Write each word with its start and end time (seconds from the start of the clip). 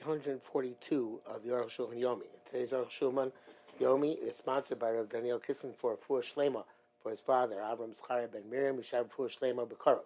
142 0.00 1.20
of 1.26 1.42
the 1.42 1.50
Aruch 1.50 1.76
Yomi. 1.76 2.22
Today's 2.50 2.70
Aruch 2.70 3.32
Yomi 3.78 4.16
is 4.22 4.36
sponsored 4.36 4.78
by 4.78 4.90
Rav 4.92 5.10
Daniel 5.10 5.38
Kissen 5.38 5.74
for 5.76 5.98
Fur 6.08 6.22
Shlema 6.22 6.64
for 7.02 7.10
his 7.10 7.20
father, 7.20 7.56
Avram 7.56 7.94
Schara 7.94 8.30
ben 8.32 8.42
Miriam 8.50 8.78
Mishab 8.78 9.10
Fur 9.10 9.28
Shlema 9.28 9.68
Bekarov. 9.68 10.04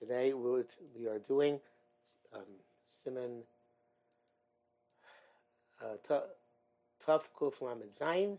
Today 0.00 0.32
we 0.32 1.06
are 1.06 1.18
doing 1.28 1.60
um, 2.34 2.40
Simon 2.88 3.42
uh, 5.82 6.14
Tuf 7.06 7.22
Kuf 7.38 7.60
Lamed 7.60 7.90
Zayin, 8.00 8.38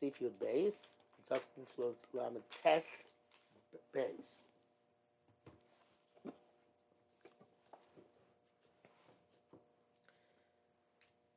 Sifyud 0.00 0.32
Beis, 0.40 0.86
Tuf 1.28 1.40
Kuf 1.76 1.94
Lamed 2.14 2.42
Tes 2.62 3.02
Beis. 3.94 4.36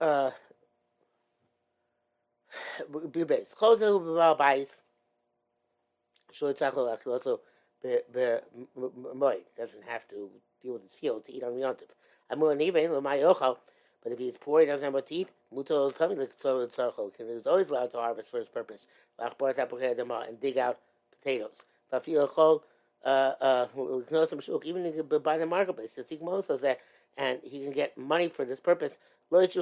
Uh, 0.04 0.32
base. 3.25 3.54
Close 3.56 3.80
the 3.80 3.94
about 3.94 4.38
base. 4.38 4.82
Shul 6.32 6.54
tzachol 6.54 6.98
also 7.07 7.39
be 7.82 8.00
be 8.14 8.38
moy 9.16 9.38
doesn't 9.58 9.84
have 9.84 10.08
to 10.10 10.30
deal 10.61 10.74
with 10.74 10.82
his 10.82 10.94
field 10.94 11.25
to 11.25 11.34
eat 11.34 11.44
on 11.44 11.54
yontif. 11.54 11.92
Amu 12.32 12.46
anivein 12.46 12.92
lo 12.92 13.02
yochal. 13.02 13.58
But 14.02 14.11
if 14.11 14.20
he's 14.20 14.36
poor, 14.36 14.60
he 14.60 14.66
doesn't 14.66 14.84
have 14.84 14.94
what 14.94 15.08
to 15.08 15.16
eat. 15.16 15.30
Muto 15.56 15.96
coming 15.96 16.18
to 16.18 16.25
tzachol. 16.25 17.11
He's 17.18 17.47
always 17.47 17.70
allowed 17.70 17.92
to 17.92 17.97
harvest 17.97 18.32
for 18.32 18.39
his 18.39 18.50
purpose. 18.50 18.86
And 19.18 20.42
dig 20.42 20.58
out 20.58 20.80
potatoes. 21.11 21.61
Fafil 21.92 22.61
uh, 23.06 23.08
uh, 23.08 23.68
even 24.66 24.86
if 24.86 24.96
you 24.96 25.04
buy 25.04 25.38
the 25.38 25.46
marketplace, 25.46 25.96
the 25.96 26.04
Sikh 26.04 26.22
says 26.42 26.61
that, 26.61 26.80
and 27.18 27.39
he 27.44 27.64
can 27.64 27.72
get 27.72 27.97
money 27.97 28.30
for 28.30 28.46
this 28.46 28.60
purpose. 28.60 28.97
Lo 29.33 29.47
did 29.47 29.55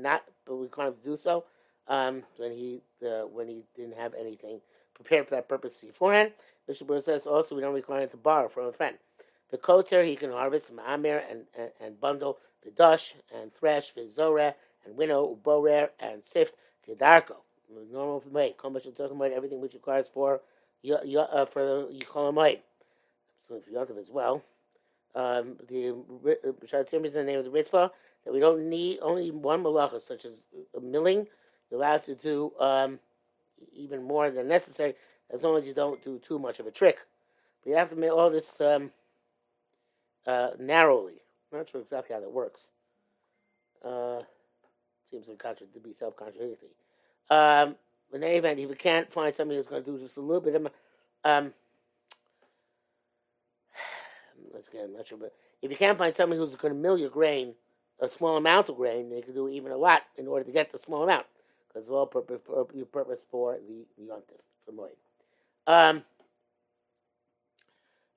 not, 0.00 0.24
but 0.46 0.56
we 0.56 0.68
can't 0.68 1.04
do 1.04 1.18
so 1.18 1.44
um, 1.86 2.22
when 2.38 2.50
he 2.50 2.80
uh, 3.04 3.26
when 3.26 3.46
he 3.46 3.62
didn't 3.76 3.98
have 3.98 4.14
anything 4.14 4.58
prepared 4.94 5.28
for 5.28 5.34
that 5.34 5.46
purpose 5.46 5.76
beforehand. 5.76 6.32
Burr 6.86 7.00
says 7.00 7.26
also 7.26 7.54
we 7.54 7.60
don't 7.60 7.74
require 7.74 8.04
him 8.04 8.08
to 8.08 8.16
borrow 8.16 8.48
from 8.48 8.68
a 8.68 8.72
friend. 8.72 8.96
The 9.50 9.58
koter 9.58 10.02
he 10.02 10.16
can 10.16 10.30
harvest 10.30 10.70
amir 10.70 11.22
and, 11.28 11.42
and, 11.58 11.70
and 11.78 12.00
bundle 12.00 12.38
the 12.64 12.70
dush 12.70 13.14
and 13.34 13.52
thresh 13.52 13.92
v'zoreh 13.92 14.54
and 14.86 14.96
winnow 14.96 15.36
uborer 15.36 15.90
and 15.98 16.24
sift 16.24 16.54
kedarko. 16.88 17.36
Normal 17.92 18.24
way. 18.30 18.54
Kol 18.56 18.74
everything 18.74 19.60
which 19.60 19.74
requires 19.74 20.08
for 20.08 20.40
uh, 20.90 21.44
for 21.44 21.66
the 21.66 22.00
yichol 22.00 22.58
So 23.46 23.56
if 23.56 23.66
Yontav 23.70 23.98
as 23.98 24.08
well 24.08 24.42
um, 25.14 25.56
the 25.68 25.94
Shatzim 26.66 27.04
is 27.04 27.14
the 27.14 27.24
name 27.24 27.38
of 27.38 27.44
the 27.44 27.50
Ritva, 27.50 27.90
that 28.24 28.32
we 28.32 28.40
don't 28.40 28.68
need 28.68 28.98
only 29.00 29.30
one 29.30 29.62
malacha, 29.62 30.00
such 30.00 30.24
as 30.24 30.42
milling. 30.80 31.26
You're 31.70 31.80
allowed 31.80 32.02
to 32.04 32.14
do 32.14 32.52
um, 32.60 32.98
even 33.72 34.02
more 34.02 34.30
than 34.30 34.48
necessary, 34.48 34.94
as 35.30 35.42
long 35.42 35.56
as 35.56 35.66
you 35.66 35.74
don't 35.74 36.02
do 36.02 36.18
too 36.18 36.38
much 36.38 36.60
of 36.60 36.66
a 36.66 36.70
trick. 36.70 36.98
But 37.62 37.70
you 37.70 37.76
have 37.76 37.90
to 37.90 37.96
make 37.96 38.10
all 38.10 38.30
this 38.30 38.60
um, 38.60 38.90
uh, 40.26 40.50
narrowly. 40.58 41.22
I'm 41.52 41.58
not 41.58 41.68
sure 41.68 41.80
exactly 41.80 42.14
how 42.14 42.20
that 42.20 42.32
works. 42.32 42.68
Uh, 43.84 44.20
seems 45.10 45.26
to, 45.26 45.34
contra- 45.34 45.66
to 45.66 45.80
be 45.80 45.92
self-contradictory. 45.92 46.68
Um, 47.30 47.76
in 48.12 48.22
any 48.22 48.36
event, 48.36 48.58
if 48.58 48.68
you 48.68 48.76
can't 48.76 49.12
find 49.12 49.34
somebody 49.34 49.56
who's 49.56 49.66
going 49.66 49.82
to 49.84 49.90
do 49.90 49.98
just 49.98 50.16
a 50.16 50.20
little 50.20 50.40
bit 50.40 50.54
of 50.54 50.68
um, 51.24 51.52
once 54.60 54.68
again, 54.68 54.84
I'm 54.84 54.92
not 54.92 55.08
sure, 55.08 55.16
but 55.16 55.32
if 55.62 55.70
you 55.70 55.76
can't 55.76 55.96
find 55.96 56.14
somebody 56.14 56.38
who's 56.38 56.54
going 56.54 56.74
to 56.74 56.78
mill 56.78 56.98
your 56.98 57.08
grain, 57.08 57.54
a 57.98 58.08
small 58.10 58.36
amount 58.36 58.68
of 58.68 58.76
grain, 58.76 59.08
they 59.08 59.22
can 59.22 59.32
do 59.32 59.48
even 59.48 59.72
a 59.72 59.76
lot 59.76 60.02
in 60.18 60.26
order 60.26 60.44
to 60.44 60.52
get 60.52 60.70
the 60.70 60.78
small 60.78 61.02
amount, 61.02 61.24
because 61.68 61.84
it's 61.84 61.90
all 61.90 62.06
purpose 62.06 62.40
for, 62.44 62.66
your 62.74 62.84
purpose 62.84 63.24
for 63.30 63.56
the 63.66 63.86
yontif 64.02 64.42
for 64.66 64.72
moed. 64.72 64.96
Um, 65.66 66.02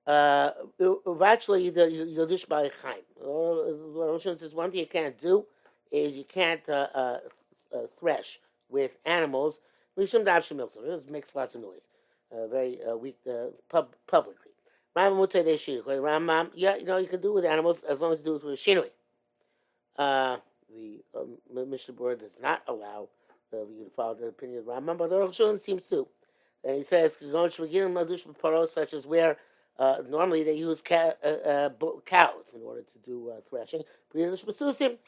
uh, 0.06 0.52
actually, 1.24 1.70
the 1.70 1.84
Yodish 1.84 2.46
by 2.46 2.70
Chaim. 2.82 3.04
Rosh 3.22 4.24
says 4.24 4.54
one 4.54 4.72
thing 4.72 4.82
you 4.82 4.86
can't 4.86 5.18
do 5.22 5.46
is 5.92 6.18
you 6.18 6.26
can't 6.26 6.68
uh, 6.68 6.88
uh, 6.94 7.20
uh, 7.74 7.80
thresh 8.00 8.42
with 8.70 8.98
animals. 9.06 9.60
Mishum 9.98 10.26
Dav 10.26 10.44
so 10.44 10.60
it 10.84 11.10
makes 11.10 11.34
lots 11.36 11.56
of 11.56 11.62
noise, 11.62 11.88
uh, 12.36 12.48
very 12.48 12.80
uh, 12.84 12.98
weak 12.98 13.18
uh, 13.30 13.46
pub- 13.70 13.96
publicly. 14.08 14.53
Rambam 14.98 15.18
would 15.20 15.32
say 15.32 15.44
they 15.44 15.58
should. 15.58 15.86
Rambam, 15.86 16.52
yeah, 16.56 16.76
you 16.76 16.86
know, 16.86 16.98
you 16.98 17.08
can 17.08 17.22
do 17.22 17.32
it 17.32 17.36
with 17.36 17.46
animals 17.46 17.84
as 17.84 18.02
long 18.02 18.14
as 18.14 18.20
you 18.20 18.26
do 18.26 18.36
it 18.36 18.44
with 18.44 18.60
shinui. 18.60 18.90
Uh, 19.98 20.38
the 20.70 21.04
um, 21.20 21.38
Mishnah 21.70 21.94
Berurah 21.96 22.20
does 22.20 22.38
not 22.42 22.64
allow 22.68 23.10
the, 23.52 23.68
you 23.78 23.86
to 23.86 23.92
follow 23.92 24.16
the 24.16 24.28
opinion 24.28 24.60
of 24.60 24.66
Rambam, 24.66 24.98
but 24.98 25.10
the 25.10 25.20
Rosh 25.20 25.42
seems 25.62 25.86
to. 25.90 26.08
And 26.64 26.78
he 26.78 26.84
says, 26.84 27.18
such 28.72 28.94
as 28.94 29.06
where 29.08 29.38
uh, 29.80 29.98
normally 30.10 30.44
they 30.44 30.54
use 30.54 30.82
ca- 30.82 31.14
uh, 31.24 31.28
uh, 31.28 31.70
cows 32.06 32.54
in 32.56 32.62
order 32.64 32.82
to 32.82 33.00
do 33.06 33.30
uh, 33.32 33.42
threshing, 33.50 33.84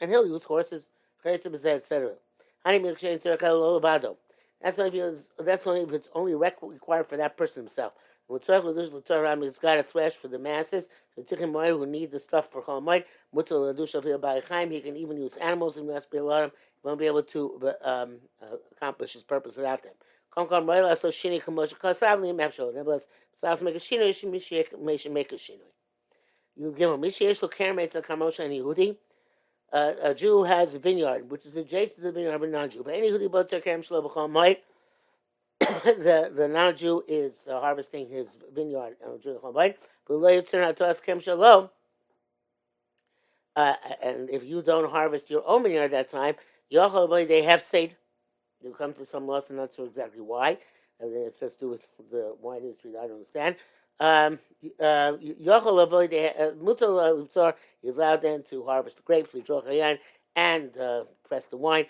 and 0.00 0.10
he'll 0.10 0.26
use 0.26 0.44
horses, 0.44 0.88
etc. 1.24 2.12
That's 4.62 4.78
only 4.78 4.98
if 5.00 5.28
that's 5.40 5.66
only 5.66 5.82
if 5.82 5.92
it's 5.92 6.08
only 6.14 6.34
required 6.34 7.08
for 7.08 7.16
that 7.16 7.36
person 7.36 7.62
himself. 7.64 7.92
When 8.28 8.40
He's 8.40 9.58
got 9.58 9.78
a 9.78 9.82
thresh 9.82 10.14
for 10.14 10.28
the 10.28 10.38
masses. 10.38 10.88
The 11.16 11.22
Tikkun 11.22 11.68
who 11.68 11.86
need 11.86 12.10
the 12.10 12.20
stuff 12.20 12.50
for 12.50 12.62
Chol 12.62 12.82
Moed. 12.82 13.04
Mutal 13.34 13.74
Ladusha 13.74 14.44
Chaim. 14.48 14.70
He 14.70 14.80
can 14.80 14.96
even 14.96 15.16
use 15.16 15.36
animals 15.36 15.76
in 15.76 15.84
He 15.84 16.20
won't 16.20 16.98
be 16.98 17.06
able 17.06 17.22
to 17.22 17.72
um, 17.82 18.16
uh, 18.42 18.56
accomplish 18.72 19.12
his 19.12 19.22
purpose 19.22 19.56
without 19.56 19.82
them. 19.82 19.92
Kom 20.36 20.48
roila 20.48 20.96
so 20.98 21.08
shini 21.08 21.42
kamosh 21.42 21.74
kasav 21.74 22.20
li 22.20 22.28
mefshol. 22.28 22.74
Nevertheless, 22.74 23.06
so 23.34 23.56
make 23.64 23.74
a 23.74 23.78
shinoi, 23.78 24.14
she 24.14 25.08
make 25.08 25.32
a 25.32 25.36
shinoi. 25.36 25.60
You 26.56 26.74
give 26.76 26.90
him 26.90 27.00
misheyesh 27.00 27.42
lo 27.42 27.48
kermetz 27.48 27.94
a 27.94 28.02
kamosha 28.02 28.44
and 28.44 28.52
Yehudi. 28.52 28.96
Uh, 29.72 29.92
a 30.02 30.14
Jew 30.14 30.42
has 30.42 30.74
a 30.74 30.78
vineyard, 30.78 31.30
which 31.30 31.46
is 31.46 31.56
adjacent 31.56 31.96
to 31.96 32.02
the 32.02 32.12
vineyard 32.12 32.34
of 32.34 32.42
a 32.42 32.46
non-Jew. 32.46 32.82
But 32.84 32.94
any 32.94 33.10
Yehudi 33.10 33.28
botzar 33.28 33.64
kerem 33.64 33.80
shlo 33.80 34.04
b'chol 34.04 34.30
moed. 34.30 34.58
the 35.84 36.32
the 36.34 36.48
non-Jew 36.48 37.02
is 37.08 37.48
uh, 37.50 37.60
harvesting 37.60 38.08
his 38.08 38.36
vineyard 38.54 38.96
uh, 43.56 43.74
and 44.02 44.28
if 44.30 44.44
you 44.44 44.60
don't 44.62 44.90
harvest 44.90 45.30
your 45.30 45.42
own 45.46 45.62
vineyard 45.62 45.84
at 45.84 45.90
that 45.90 46.08
time, 46.10 46.34
they 46.70 47.42
have 47.42 47.62
said 47.62 47.96
you 48.62 48.72
come 48.72 48.92
to 48.94 49.04
some 49.04 49.26
loss, 49.26 49.48
and 49.48 49.58
not 49.58 49.72
sure 49.72 49.86
exactly 49.86 50.20
why. 50.20 50.58
And 51.00 51.14
it 51.14 51.34
says 51.34 51.54
to 51.56 51.60
do 51.60 51.68
with 51.70 51.82
the 52.10 52.34
wine 52.40 52.62
industry. 52.62 52.92
I 52.98 53.02
don't 53.02 53.12
understand. 53.12 53.56
Um, 53.98 54.38
uh, 54.80 54.82
uh 54.82 55.16
is 57.82 57.96
allowed 57.98 58.22
then 58.22 58.42
to 58.42 58.64
harvest 58.64 58.96
the 58.96 59.02
grapes, 59.02 59.34
and 60.36 60.76
uh, 60.78 61.04
press 61.26 61.48
the 61.48 61.56
wine. 61.56 61.86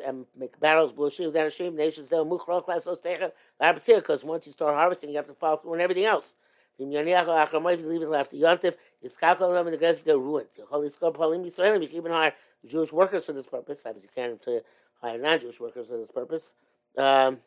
and 0.00 0.24
make 0.36 0.58
barrels. 0.60 0.92
Because 0.92 1.18
once 4.24 4.46
you 4.46 4.52
start 4.52 4.74
harvesting, 4.74 5.10
you 5.10 5.16
have 5.16 5.26
to 5.26 5.34
follow 5.34 5.58
through 5.58 5.74
on 5.74 5.80
everything 5.80 6.06
else. 6.06 6.36
If 6.78 6.88
you 6.88 6.96
leave 6.96 7.08
it 8.02 8.14
after 8.14 8.36
Yontif, 8.36 8.74
the 9.02 9.08
guys 9.78 10.00
get 10.00 10.18
ruined. 10.18 10.46
You 10.56 10.64
can 11.88 11.96
even 11.96 12.12
hire 12.12 12.32
Jewish 12.66 12.92
workers 12.92 13.26
for 13.26 13.32
this 13.32 13.48
purpose. 13.48 13.82
Obviously, 13.84 14.08
you 14.14 14.22
can't 14.22 14.40
to 14.42 14.62
hire 15.02 15.18
non-Jewish 15.18 15.60
workers 15.60 15.88
for 15.88 15.98
this 15.98 16.10
purpose. 16.10 16.52
Um, 16.96 17.38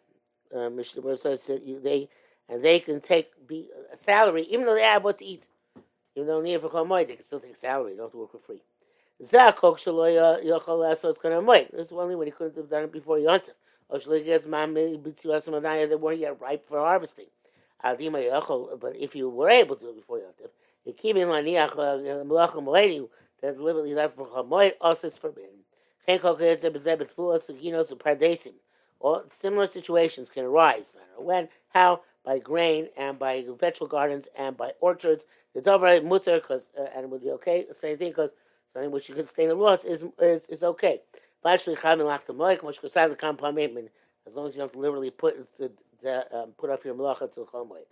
uh, 0.55 0.69
says 1.15 1.43
that 1.45 1.65
you, 1.65 1.79
they 1.79 2.07
and 2.49 2.63
they 2.63 2.79
can 2.79 3.01
take 3.01 3.31
be 3.47 3.69
a 3.91 3.97
salary 3.97 4.43
even 4.43 4.65
though 4.65 4.75
they 4.75 4.83
have 4.83 5.03
what 5.03 5.17
to 5.19 5.25
eat. 5.25 5.47
Even 6.15 6.27
though 6.27 6.41
it 6.53 6.61
for 6.61 6.69
they 7.07 7.15
can 7.15 7.23
still 7.23 7.39
take 7.39 7.53
a 7.53 7.57
salary. 7.57 7.93
They 7.93 7.97
don't 7.97 8.05
have 8.05 8.11
to 8.11 8.17
work 8.19 8.31
for 8.31 8.39
free. 8.39 8.61
Zakok. 9.21 9.77
This 11.71 11.87
is 11.87 11.93
only 11.93 12.15
when 12.15 12.27
he 12.27 12.31
couldn't 12.31 12.57
have 12.57 12.69
done 12.69 12.83
it 12.83 12.91
before 12.91 13.17
Yontif. 13.17 13.53
Or 13.89 13.99
that 13.99 15.99
weren't 15.99 16.19
yet 16.19 16.41
ripe 16.41 16.67
for 16.67 16.79
harvesting. 16.79 17.27
Adima 17.83 18.31
yochal, 18.31 18.79
but 18.79 18.95
if 18.95 19.15
you 19.15 19.29
were 19.29 19.49
able 19.49 19.75
to 19.75 19.85
do 19.85 19.89
it 19.89 19.95
before 19.97 20.19
Yontif, 20.19 20.49
in 20.85 20.93
laniach 21.27 21.75
melachim 22.25 22.63
moedu 22.63 23.09
that 23.41 23.57
deliberately 23.57 23.93
left 23.93 24.15
for 24.15 24.27
chamoed 24.27 24.73
also 24.81 25.07
is 25.07 25.17
forbidden. 25.17 25.49
Or 28.99 29.23
similar 29.27 29.67
situations 29.67 30.29
can 30.29 30.45
arise. 30.45 30.97
When, 31.17 31.49
how, 31.69 32.01
by 32.23 32.39
grain 32.39 32.87
and 32.97 33.19
by 33.19 33.45
vegetable 33.59 33.87
gardens 33.87 34.27
and 34.35 34.55
by 34.55 34.71
orchards. 34.79 35.25
The 35.53 35.61
dover 35.61 36.01
mutter, 36.01 36.39
because 36.39 36.69
uh, 36.79 36.85
and 36.95 37.05
it 37.05 37.09
would 37.09 37.21
be 37.21 37.31
okay. 37.31 37.65
Same 37.73 37.97
thing, 37.97 38.09
because 38.09 38.31
something 38.73 38.91
which 38.91 39.09
you 39.09 39.15
can 39.15 39.23
sustain 39.23 39.49
a 39.49 39.53
loss 39.53 39.85
is 39.85 40.03
is, 40.19 40.45
is 40.47 40.63
okay. 40.63 41.01
Actually, 41.45 41.75
As 41.75 41.83
long 44.35 44.47
as 44.47 44.55
you 44.55 44.61
don't 44.61 44.75
literally 44.75 45.11
put 45.11 45.57
the, 45.57 45.71
the, 46.01 46.37
um, 46.37 46.51
put 46.57 46.69
off 46.69 46.85
your 46.85 46.95
malacha 46.95 47.31
to 47.33 47.41
chol 47.41 47.67
moed. 47.67 47.83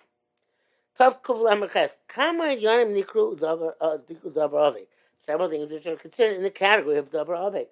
Tav 0.97 1.21
kuv 1.21 1.39
lamerches. 1.39 1.97
Kama 2.07 2.45
yonim 2.45 2.93
nikru 2.93 3.37
davar 3.37 3.73
uh, 3.81 3.97
davar 4.29 4.77
several 5.17 5.49
things 5.49 5.69
which 5.69 5.85
are 5.87 5.97
considered 5.97 6.37
in 6.37 6.43
the 6.43 6.49
category 6.49 6.97
of 6.97 7.11
davar 7.11 7.51
aved. 7.51 7.67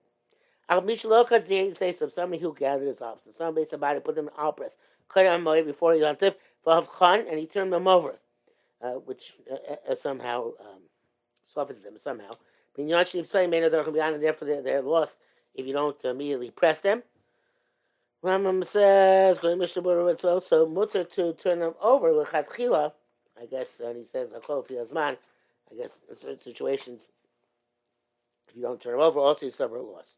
Al 0.69 0.81
mishalokad 0.81 1.75
say 1.75 1.91
some 1.91 2.09
somebody 2.09 2.41
who 2.41 2.53
gathered 2.53 2.87
his 2.87 3.01
officers, 3.01 3.35
somebody 3.37 3.65
somebody 3.65 3.99
put 3.99 4.15
them 4.15 4.27
in 4.27 4.33
al 4.37 4.53
press, 4.53 4.77
cut 5.07 5.25
him 5.25 5.47
away 5.47 5.61
before 5.61 5.93
Yontif, 5.93 6.35
vav 6.65 6.87
khan, 6.87 7.25
and 7.29 7.39
he 7.39 7.47
turned 7.47 7.73
them 7.73 7.87
over, 7.87 8.15
uh, 8.81 8.91
which 8.91 9.35
uh, 9.51 9.91
uh, 9.91 9.95
somehow 9.95 10.47
um, 10.59 10.81
softens 11.43 11.81
them 11.81 11.97
somehow. 11.97 12.31
Therefore 12.75 14.47
they're, 14.47 14.61
they're 14.61 14.81
lost 14.81 15.17
if 15.55 15.65
you 15.65 15.73
don't 15.73 16.03
immediately 16.05 16.51
press 16.51 16.81
them. 16.81 17.03
Rambam 18.23 18.65
says, 18.65 19.39
it's 19.41 20.25
also 20.25 20.67
mutter 20.67 21.03
to 21.03 21.33
turn 21.33 21.59
them 21.59 21.73
over 21.81 22.11
lechatchila. 22.11 22.91
I 23.41 23.45
guess, 23.45 23.79
and 23.79 23.97
he 23.97 24.05
says, 24.05 24.31
"Akol 24.33 24.93
man." 24.93 25.17
I 25.71 25.75
guess 25.75 26.01
in 26.09 26.15
certain 26.15 26.39
situations, 26.39 27.09
if 28.49 28.55
you 28.55 28.61
don't 28.61 28.81
turn 28.81 28.93
them 28.93 29.01
over, 29.01 29.19
also 29.19 29.45
you 29.45 29.51
suffer 29.51 29.77
a 29.77 29.81
loss. 29.81 30.17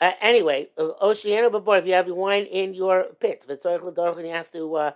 Uh, 0.00 0.12
anyway, 0.20 0.68
uh, 0.76 0.90
Oceano 1.02 1.50
Babor, 1.50 1.78
if 1.78 1.86
you 1.86 1.94
have 1.94 2.06
wine 2.08 2.44
in 2.44 2.74
your 2.74 3.04
pit, 3.20 3.42
and 3.48 3.58
you 3.64 4.32
have 4.32 4.50
to, 4.52 4.74
uh, 4.74 4.92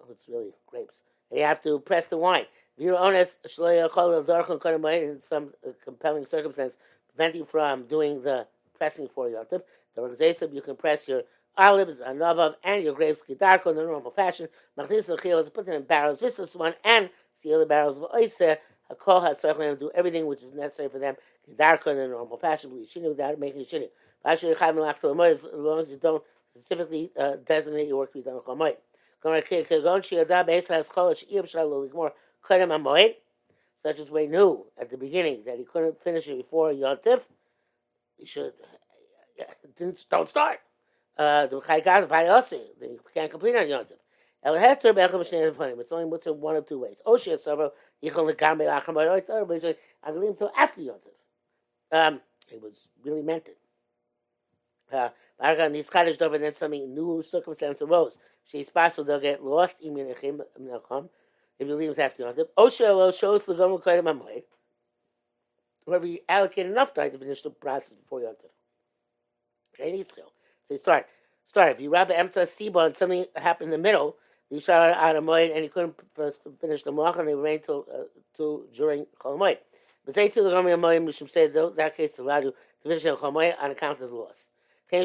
oh, 0.00 0.10
it's 0.10 0.28
really 0.28 0.52
grapes, 0.66 1.02
you 1.32 1.42
have 1.42 1.62
to 1.62 1.80
press 1.80 2.06
the 2.06 2.16
wine. 2.16 2.46
You're 2.80 2.96
honest, 2.96 3.40
in 3.44 5.20
some 5.20 5.52
uh, 5.66 5.70
compelling 5.84 6.24
circumstance, 6.24 6.76
prevent 7.14 7.34
you 7.34 7.44
from 7.44 7.82
doing 7.84 8.22
the 8.22 8.46
pressing 8.78 9.06
for 9.06 9.28
your 9.28 9.44
tip, 9.44 9.68
the 9.94 10.48
you 10.50 10.62
can 10.62 10.76
press 10.76 11.06
your 11.06 11.24
olives, 11.58 11.98
anavav, 11.98 12.54
and 12.64 12.82
your 12.82 12.94
grapes 12.94 13.22
kidarko 13.28 13.66
in 13.66 13.76
the 13.76 13.82
normal 13.82 14.10
fashion. 14.10 14.48
Machlis 14.78 15.52
put 15.52 15.66
them 15.66 15.74
in 15.74 15.82
barrels, 15.82 16.20
this 16.20 16.56
one, 16.56 16.72
and 16.86 17.10
seal 17.36 17.58
the 17.58 17.66
barrels 17.66 17.98
of 17.98 18.04
oiser. 18.18 18.56
A 18.88 18.94
kol 18.94 19.20
to 19.20 19.76
do 19.78 19.90
everything 19.94 20.26
which 20.26 20.42
is 20.42 20.54
necessary 20.54 20.88
for 20.88 20.98
them 20.98 21.16
kidarko 21.50 21.88
in 21.88 21.98
the 21.98 22.08
normal 22.08 22.38
fashion, 22.38 22.72
without 23.04 23.38
making 23.38 23.66
shini. 23.66 23.90
As 24.24 24.42
long 24.42 25.80
as 25.80 25.90
you 25.90 25.98
don't 25.98 26.22
specifically 26.54 27.12
uh, 27.18 27.36
designate 27.44 27.88
your 27.88 27.98
work 27.98 28.12
to 28.12 28.18
be 28.20 28.24
done 28.24 28.40
on 28.46 28.58
Chamoy. 32.48 33.14
Such 33.82 33.98
as 33.98 34.10
we 34.10 34.26
knew 34.26 34.66
at 34.78 34.90
the 34.90 34.98
beginning 34.98 35.44
that 35.46 35.56
he 35.56 35.64
couldn't 35.64 36.02
finish 36.02 36.28
it 36.28 36.36
before 36.36 36.70
Yontif, 36.72 37.22
he 38.18 38.26
should 38.26 38.52
didn't 39.78 40.04
don't 40.10 40.28
start. 40.28 40.58
Uh, 41.16 41.46
the 41.46 41.60
Chaygat 41.60 42.06
Vayasi, 42.06 42.60
they 42.78 42.88
can't 43.14 43.30
complete 43.30 43.56
on 43.56 43.64
Yontif. 43.64 43.96
El 44.42 44.54
Heter 44.54 44.94
Bechem 44.94 45.20
Shnei 45.20 45.52
Nefanim. 45.52 45.80
It's 45.80 45.92
only 45.92 46.04
what's 46.06 46.26
in 46.26 46.40
one 46.40 46.56
of 46.56 46.66
two 46.66 46.78
ways. 46.78 47.00
Oshia 47.06 47.34
Savar 47.34 47.70
Yichol 48.02 48.34
Lekam 48.34 48.58
Be'acham 48.58 48.94
Ba'roitar, 48.94 49.46
but 49.46 49.62
he's 49.62 49.74
Agalim 50.06 50.28
until 50.28 50.50
after 50.56 50.80
Yontif. 50.80 51.12
Um, 51.92 52.20
it 52.50 52.60
was 52.60 52.88
really 53.04 53.22
meant 53.22 53.48
it. 53.48 53.58
Uh, 54.92 55.68
these 55.68 55.88
Kaddish 55.88 56.16
Dov, 56.16 56.34
and 56.34 56.44
then 56.44 56.52
something 56.52 56.94
new 56.94 57.22
circumstance 57.22 57.80
arose. 57.82 58.16
She's 58.44 58.70
possible 58.70 59.04
they'll 59.04 59.20
get 59.20 59.44
lost 59.44 59.80
in 59.80 59.94
Minachim, 59.94 60.40
if 61.60 61.68
you 61.68 61.74
leave 61.74 61.98
after 61.98 62.24
Yontif. 62.24 62.46
Osha 62.58 62.96
Lo 62.96 63.12
shows 63.12 63.44
the 63.44 63.54
Gomer 63.54 63.78
Koyim 63.78 64.08
Amoy. 64.08 64.42
Whoever 65.84 66.06
you 66.06 66.18
allocate 66.28 66.66
enough 66.66 66.94
time 66.94 67.10
to 67.12 67.18
finish 67.18 67.42
the 67.42 67.50
process 67.50 67.92
before 67.92 68.20
Yontif. 68.20 68.50
Okay, 69.78 70.02
So 70.02 70.22
you 70.70 70.78
start. 70.78 71.06
Start. 71.46 71.72
If 71.72 71.80
you 71.80 71.90
wrap 71.90 72.10
an 72.10 72.28
Emtza 72.28 72.42
Siba 72.44 72.86
and 72.86 72.96
something 72.96 73.26
happened 73.36 73.72
in 73.72 73.72
the 73.72 73.82
middle, 73.82 74.16
you 74.48 74.58
shot 74.58 74.90
out 74.90 75.16
of 75.16 75.22
Moed 75.22 75.54
and 75.54 75.62
you 75.62 75.70
couldn't 75.70 75.94
finish 76.60 76.82
the 76.82 76.92
Malach 76.92 77.18
and 77.18 77.28
they 77.28 77.34
remained 77.34 77.64
till, 77.64 77.86
uh, 77.92 78.04
till 78.34 78.64
during 78.74 79.06
Chol 79.20 79.38
Moed. 79.38 79.58
But 80.06 80.14
say 80.14 80.28
to 80.28 80.42
the 80.42 80.50
Gomer 80.50 80.70
Amoy, 80.70 81.04
we 81.04 81.12
should 81.12 81.30
say 81.30 81.46
that 81.48 81.96
case 81.96 82.18
allowed 82.18 82.44
you 82.44 82.52
to 82.52 82.88
finish 82.88 83.02
the 83.02 83.16
Chol 83.16 83.32
Moed 83.32 83.54
on 83.60 83.70
account 83.70 84.00
of 84.00 84.10
the 84.10 84.16
loss. 84.16 84.48
Even 84.92 85.04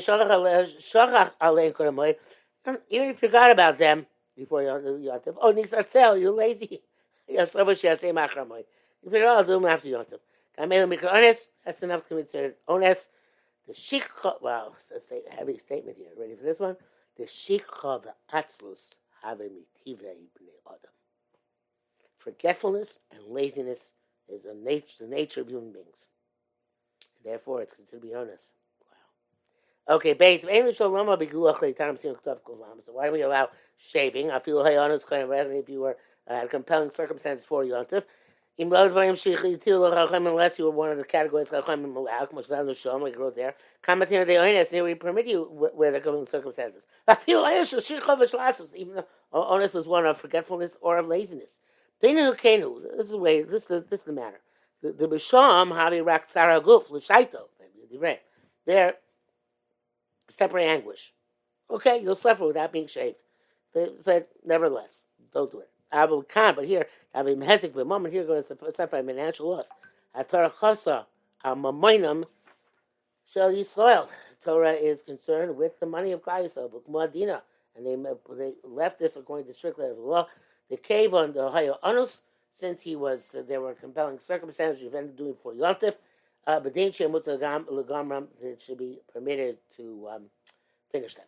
if 2.90 3.08
you 3.08 3.14
forgot 3.14 3.52
about 3.52 3.78
them 3.78 4.08
before 4.36 4.62
Yontif, 4.62 5.36
oh, 5.42 5.54
Nisatzel, 5.54 6.20
you're 6.20 6.32
lazy. 6.32 6.82
Yes, 7.28 7.56
I 7.56 7.64
wish 7.64 7.84
you 7.84 7.90
had 7.90 8.00
same 8.00 8.18
Achramoy. 8.18 8.66
You 9.04 9.10
figure, 9.10 9.26
oh, 9.26 9.38
I'll 9.38 9.44
do 9.44 9.54
them 9.54 9.66
after 9.66 9.88
Yontif. 9.88 10.20
I 10.60 10.68
made 10.68 10.78
them 10.78 10.90
make 10.90 11.04
honest. 11.04 11.50
That's 11.66 11.82
enough 11.82 12.08
to 12.08 12.16
consider 12.16 12.54
honest. 12.68 13.10
The 13.68 13.74
shikha, 13.74 14.40
wow, 14.44 14.74
it's 14.96 15.10
a 15.10 15.36
heavy 15.36 15.58
statement 15.58 15.98
here. 15.98 16.10
Ready 16.16 16.36
for 16.36 16.44
this 16.44 16.60
one? 16.60 16.78
The 17.18 17.24
shikha, 17.24 18.04
the 18.04 18.14
atzlus, 18.32 18.94
have 19.24 19.40
mitive 19.40 20.02
adam. 20.68 20.92
Forgetfulness 22.20 23.00
and 23.12 23.22
laziness 23.28 23.94
is 24.30 24.46
a 24.46 24.54
nature, 24.54 24.98
the 25.00 25.08
nature 25.08 25.42
of 25.42 25.48
human 25.48 25.72
beings. 25.72 26.06
Therefore, 27.24 27.64
it's 27.64 27.74
considered 27.74 28.02
to 28.02 28.08
be 28.08 28.14
honest. 28.14 28.50
Okay, 29.88 30.14
base. 30.14 30.42
So 30.42 30.50
why 30.90 31.04
don't 33.06 33.14
we 33.14 33.22
allow 33.22 33.50
shaving? 33.78 34.32
I 34.32 34.40
feel 34.40 34.64
hayanus 34.64 35.06
kind 35.06 35.24
of 35.24 35.30
rather 35.30 35.52
if 35.54 35.70
you 35.70 35.82
were 35.82 35.98
uh, 36.28 36.48
compelling 36.50 36.90
circumstances 36.90 37.46
for 37.46 37.64
yontif. 37.64 38.04
Unless 38.58 38.98
you 40.58 40.66
were 40.66 40.72
one 40.72 40.90
of 40.90 40.98
the 40.98 41.04
categories 41.04 41.52
like 41.52 41.68
wrote 41.68 43.36
there. 43.36 43.54
Commenting 43.84 44.26
the 44.26 44.38
onus, 44.38 44.72
here 44.72 44.84
we 44.84 44.96
permit 44.96 45.28
you 45.28 45.44
where 45.44 45.92
the 45.92 46.00
compelling 46.00 46.26
circumstances. 46.26 46.88
I 47.08 47.16
feel 47.16 47.46
even 48.76 48.96
though 48.96 49.06
onus 49.34 49.76
is 49.76 49.86
one 49.86 50.06
of 50.06 50.18
forgetfulness 50.18 50.78
or 50.82 50.98
of 50.98 51.08
laziness. 51.08 51.60
This 52.02 52.36
is 52.98 53.10
the 53.10 53.18
way. 53.18 53.44
This 53.44 53.70
is 53.70 53.84
this 53.90 54.00
is 54.00 54.06
the 54.06 54.14
matter. 54.14 54.40
The 54.82 55.08
bisham 55.08 55.70
havi 55.70 56.06
rak 56.06 56.32
saraguf 56.32 56.90
l'shaito. 56.90 57.50
There 58.66 58.96
separate 60.30 60.66
anguish. 60.66 61.14
Okay, 61.70 62.00
you'll 62.02 62.16
suffer 62.16 62.46
without 62.46 62.72
being 62.72 62.88
shaved. 62.88 63.18
They 63.74 63.90
said, 64.00 64.28
nevertheless, 64.46 65.00
don't 65.34 65.52
do 65.52 65.60
it. 65.60 65.70
I 65.92 66.04
Abu 66.04 66.24
Khan, 66.24 66.56
but 66.56 66.66
here, 66.66 66.88
I 67.14 67.20
Abu 67.20 67.36
Mehesik, 67.36 67.74
but 67.76 67.88
moment 67.88 68.14
here 68.14 68.24
going 68.24 68.44
to 68.44 68.48
suffer 68.48 68.98
a 69.00 69.04
financial 69.04 69.50
loss. 69.50 69.70
Torah 70.30 70.50
Chasa, 70.50 71.06
Amamoinam, 71.46 72.26
Shel 73.32 73.52
Yisrael. 73.52 74.08
Torah 74.44 74.74
is 74.74 75.02
concerned 75.02 75.56
with 75.58 75.80
the 75.80 75.86
money 75.86 76.12
of 76.12 76.22
Klal 76.24 76.46
Yisrael, 76.46 76.72
Muadina, 76.90 77.42
and 77.76 77.86
they 77.86 77.96
they 78.38 78.54
left 78.64 79.00
this 79.00 79.16
according 79.16 79.48
to 79.48 79.54
strict 79.54 79.78
the 79.78 79.94
law. 79.98 80.28
The 80.70 80.78
cave 80.78 81.14
on 81.14 81.34
the 81.34 81.42
Hayo 81.42 81.78
Anus, 81.84 82.22
since 82.52 82.82
he 82.82 82.96
was 82.96 83.36
uh, 83.36 83.44
there 83.48 83.62
were 83.62 83.74
compelling 83.74 84.20
circumstances, 84.20 84.82
prevented 84.82 85.18
doing 85.18 85.36
for 85.42 85.54
Yontif, 85.54 85.96
uh, 86.48 86.60
but 86.60 86.74
then 86.74 86.88
it 86.90 86.96
should 86.96 88.78
be 88.78 89.00
permitted 89.12 89.58
to 89.76 90.08
um, 90.12 90.24
finish 90.92 91.16
them. 91.16 91.26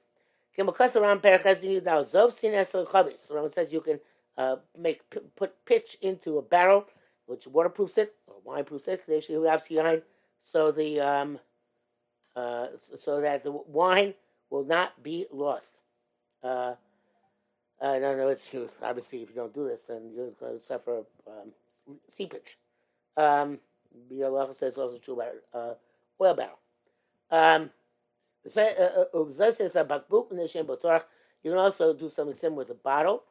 Rambam 3.32 3.52
says 3.52 3.72
you 3.74 3.82
can 3.82 4.00
uh, 4.38 4.56
make 4.78 5.02
put 5.36 5.54
pitch 5.66 5.98
into 6.02 6.38
a 6.38 6.42
barrel, 6.42 6.86
which 7.26 7.48
waterproofs 7.48 7.98
it 7.98 8.16
or 8.28 8.36
wineproofs 8.46 8.88
it. 8.88 9.04
So 10.42 10.72
the 10.72 11.00
um, 11.00 11.40
uh, 12.36 12.68
so 12.98 13.22
that 13.22 13.44
the 13.44 13.52
wine 13.52 14.14
will 14.50 14.64
not 14.64 15.02
be 15.04 15.26
lost. 15.32 15.74
Uh, 16.44 16.76
uh, 17.84 17.94
in 17.94 18.04
other 18.04 18.26
words, 18.26 18.50
obviously, 18.82 19.22
if 19.24 19.30
you 19.30 19.36
don't 19.36 19.54
do 19.54 19.68
this, 19.68 19.84
then 19.86 20.12
you're 20.14 20.32
going 20.32 20.58
to 20.58 20.64
suffer 20.64 21.04
um, 21.28 21.52
seepage. 22.08 22.58
Um, 23.16 23.60
Biur 24.12 24.30
Halacha 24.30 24.56
says 24.56 24.78
also 24.78 24.98
true 24.98 25.16
about 25.16 25.34
uh, 25.54 25.74
oil 26.22 26.34
barrel. 26.34 26.60
Um, 27.30 27.70
you 28.46 28.52
can 31.52 31.58
also 31.58 31.94
do 31.94 32.10
something 32.10 32.36
similar 32.36 32.60
with 32.60 32.70
a 32.70 32.76
bottle 32.76 33.24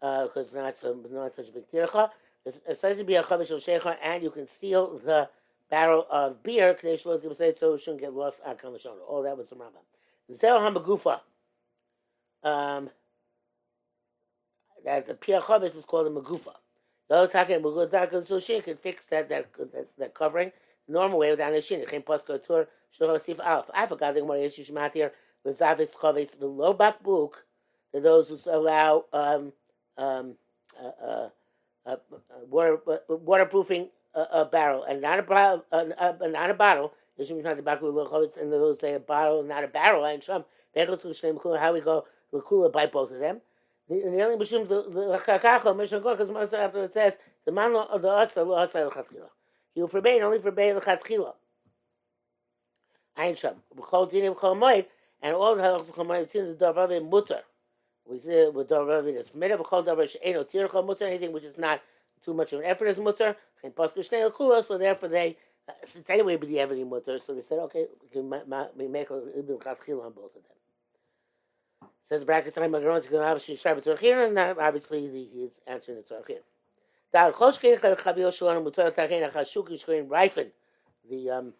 because 0.00 0.54
uh, 0.54 0.62
not, 0.62 0.76
so, 0.76 0.98
not 1.10 1.34
such 1.34 1.48
a 1.48 1.52
big 1.52 1.70
tircha. 1.70 2.10
It 2.44 2.76
says 2.76 2.98
to 2.98 3.04
be 3.04 3.16
a 3.16 3.22
chavish 3.22 3.96
and 4.02 4.22
you 4.22 4.30
can 4.30 4.46
seal 4.46 4.98
the 4.98 5.28
barrel 5.70 6.06
of 6.10 6.42
beer 6.42 6.76
so 6.80 7.74
it 7.74 7.80
shouldn't 7.80 8.00
get 8.00 8.14
lost 8.14 8.40
at 8.46 8.60
Kamashon. 8.60 8.96
All 9.08 9.22
that 9.22 9.36
was 9.36 9.48
from 9.48 9.58
Rambam. 9.58 10.34
Zel 10.34 10.58
Hamagufa. 10.58 11.20
Um, 12.42 12.90
that 14.84 15.06
the 15.06 15.14
Pia 15.14 15.40
Chavis 15.40 15.76
is 15.76 15.84
called 15.84 16.06
a 16.06 16.10
Magufa. 16.10 16.54
So 17.10 18.38
she 18.38 18.60
can 18.60 18.76
fix 18.76 19.06
that 19.08 19.28
that 19.28 19.52
that, 19.72 19.88
that 19.98 20.14
covering 20.14 20.52
normal 20.88 21.18
way 21.18 21.30
without 21.30 21.52
should 22.90 23.10
receive 23.10 23.40
alf. 23.40 23.70
I 23.74 23.86
forgot 23.86 24.14
the 24.14 24.24
issue 24.44 24.64
shemat 24.64 24.92
here. 24.92 25.12
The 25.44 25.50
zavis 25.50 25.96
chavis 25.96 26.38
the 26.38 26.46
low 26.46 26.72
back 26.72 27.02
book 27.02 27.44
to 27.92 28.00
those 28.00 28.28
who 28.28 28.38
allow 28.50 29.06
um 29.12 29.52
um 29.98 30.34
uh, 30.80 31.04
uh, 31.04 31.28
uh, 31.86 31.96
water 32.48 32.78
uh, 32.86 32.98
waterproofing 33.08 33.88
a, 34.14 34.20
a, 34.20 34.44
barrel 34.44 34.84
and 34.84 35.00
not 35.00 35.18
a 35.18 35.22
bottle 35.22 35.64
uh, 35.72 35.84
not 36.28 36.50
a 36.50 36.54
bottle. 36.54 36.92
Be 37.18 37.34
not 37.42 37.56
the 37.56 37.62
back 37.62 37.82
of 37.82 37.92
the 37.92 38.04
chavis 38.04 38.40
and 38.40 38.52
those 38.52 38.80
say 38.80 38.94
a 38.94 39.00
bottle 39.00 39.42
not 39.42 39.64
a 39.64 39.68
barrel 39.68 40.04
and 40.04 40.22
some. 40.22 40.44
How 40.76 41.72
we 41.72 41.80
go 41.80 42.06
the 42.32 42.68
by 42.72 42.86
both 42.86 43.10
of 43.10 43.18
them. 43.18 43.40
The 43.90 44.04
only 44.22 44.44
mishum 44.44 44.68
the 44.68 44.82
the 44.82 45.18
chakacha 45.18 45.76
mishnah 45.76 45.98
because 45.98 46.54
after 46.54 46.84
it 46.84 46.92
says 46.92 47.18
the 47.44 47.50
man 47.50 47.74
of 47.74 48.02
the 48.02 48.08
asa 48.08 48.44
lo 48.44 48.54
asa 48.54 48.78
el 48.78 48.92
he 49.74 49.80
will 49.80 49.88
forbade 49.88 50.22
only 50.22 50.38
forbade 50.38 50.76
the 50.76 50.80
chatchila. 50.80 51.34
Ein 53.16 53.34
sham. 53.34 53.56
B'chol 53.76 54.08
dinim 54.08 54.36
b'chol 54.36 54.56
moed, 54.56 54.86
and 55.22 55.34
all 55.34 55.56
the 55.56 55.62
halachas 55.62 55.90
b'chol 55.90 56.06
moed, 56.06 56.22
it's 56.22 56.34
in 56.36 56.46
the 56.46 56.54
davav 56.54 57.10
mutter. 57.10 57.40
We 58.06 58.20
say 58.20 58.48
with 58.48 58.68
davav 58.68 59.06
it's 59.08 59.30
permitted 59.30 59.58
b'chol 59.58 59.84
davar 59.84 60.08
she'eno 60.08 60.44
tircha 60.44 60.86
mutter, 60.86 61.06
anything 61.06 61.32
which 61.32 61.42
is 61.42 61.58
not 61.58 61.80
too 62.24 62.32
much 62.32 62.52
of 62.52 62.60
an 62.60 62.66
effort 62.66 62.86
is 62.86 63.00
mutter, 63.00 63.36
and 63.64 63.74
pasuk 63.74 64.08
shnei 64.08 64.30
kula, 64.32 64.62
so 64.62 64.78
therefore 64.78 65.08
they, 65.08 65.36
uh, 65.68 65.72
since 65.84 66.08
anyway 66.08 66.36
the 66.36 66.60
every 66.60 66.84
mutter, 66.84 67.18
so 67.18 67.34
they 67.34 67.42
said, 67.42 67.58
okay, 67.58 67.86
we 68.14 68.22
make 68.86 69.10
a 69.10 69.22
ibn 69.36 69.58
chatchila 69.58 70.06
on 70.06 70.12
both 70.12 70.36
of 70.36 70.42
them. 70.42 70.59
Says 72.02 72.24
brackets, 72.24 72.58
I'm 72.58 72.72
going 72.72 72.82
to 72.82 73.18
have 73.18 73.40
she 73.40 73.56
and 74.24 74.36
that 74.36 74.58
obviously 74.58 75.08
the, 75.08 75.28
he's 75.32 75.60
answering 75.68 75.98
the 75.98 76.02
tzorchir. 76.02 76.40
Dar 77.12 77.32
the 81.08 81.30
um, 81.30 81.52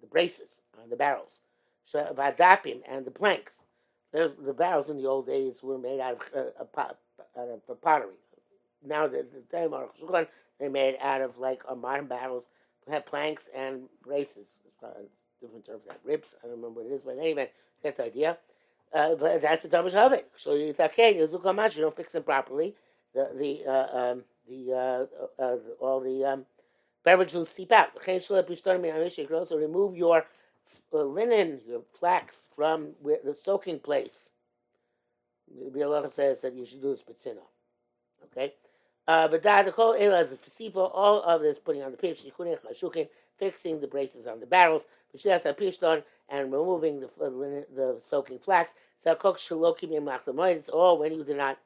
the 0.00 0.06
braces 0.06 0.60
on 0.82 0.88
the 0.88 0.96
barrels, 0.96 1.40
vadapim 1.92 2.80
and 2.88 3.04
the 3.04 3.10
planks. 3.10 3.64
There's, 4.12 4.32
the 4.44 4.52
barrels 4.52 4.88
in 4.88 4.96
the 4.96 5.06
old 5.06 5.26
days 5.26 5.62
were 5.62 5.78
made 5.78 6.00
out 6.00 6.22
of 6.32 6.52
uh, 6.60 6.64
pot, 6.64 6.98
out 7.36 7.48
of 7.48 7.60
uh, 7.68 7.74
pottery. 7.74 8.14
Now 8.86 9.06
the 9.08 9.26
time 9.50 9.74
are 9.74 9.88
they're 10.58 10.70
made 10.70 10.96
out 11.02 11.20
of 11.20 11.38
like 11.38 11.62
uh, 11.68 11.74
modern 11.74 12.06
barrels. 12.06 12.44
They 12.86 12.94
have 12.94 13.06
planks 13.06 13.50
and 13.54 13.82
braces. 14.02 14.58
It's 14.66 14.82
different 15.40 15.66
terms. 15.66 15.82
That 15.88 15.98
ribs. 16.04 16.34
I 16.42 16.46
don't 16.46 16.56
remember 16.56 16.82
what 16.82 16.90
it 16.90 16.94
is, 16.94 17.02
but 17.04 17.18
anyway, 17.18 17.50
get 17.82 17.96
the 17.96 18.04
idea. 18.04 18.38
Uh, 18.92 19.14
but 19.14 19.42
that's 19.42 19.62
the 19.62 19.68
of 19.94 20.12
it. 20.12 20.30
So 20.36 20.54
you 20.54 21.82
don't 21.82 21.96
fix 21.96 22.12
them 22.12 22.22
properly. 22.22 22.74
The 23.14 23.30
the 23.36 23.70
uh, 23.70 23.98
um, 23.98 24.22
the 24.48 25.06
uh, 25.38 25.42
uh, 25.42 25.56
all 25.80 26.00
the 26.00 26.24
um, 26.24 26.46
beverage 27.04 27.32
will 27.32 27.44
seep 27.44 27.70
out. 27.72 27.94
Also 29.32 29.56
remove 29.58 29.96
your 29.96 30.24
uh, 30.92 31.02
linen, 31.02 31.60
your 31.68 31.82
flax 31.98 32.46
from 32.54 32.90
where, 33.00 33.18
the 33.24 33.34
soaking 33.34 33.78
place. 33.80 34.30
The 35.72 35.82
Allah 35.82 36.10
says 36.10 36.40
that 36.42 36.54
you 36.54 36.66
should 36.66 36.82
do 36.82 36.90
this 36.90 37.02
betzina. 37.02 37.42
Okay? 38.24 38.54
A 39.06 39.28
all 40.92 41.22
of 41.22 41.40
this 41.40 41.58
putting 41.58 41.82
on 41.82 41.90
the 41.90 41.96
pitch, 41.96 42.24
fixing 43.38 43.80
the 43.80 43.86
braces 43.86 44.26
on 44.26 44.40
the 44.40 44.46
barrels, 44.46 44.84
and 46.28 46.52
removing 46.52 47.00
the 47.00 47.30
linen, 47.30 47.64
the 47.74 47.98
soaking 48.00 48.38
flax. 48.38 48.74
It's 49.04 50.68
all 50.68 50.98
when 50.98 51.12
you 51.12 51.24
did 51.24 51.36
not 51.36 51.58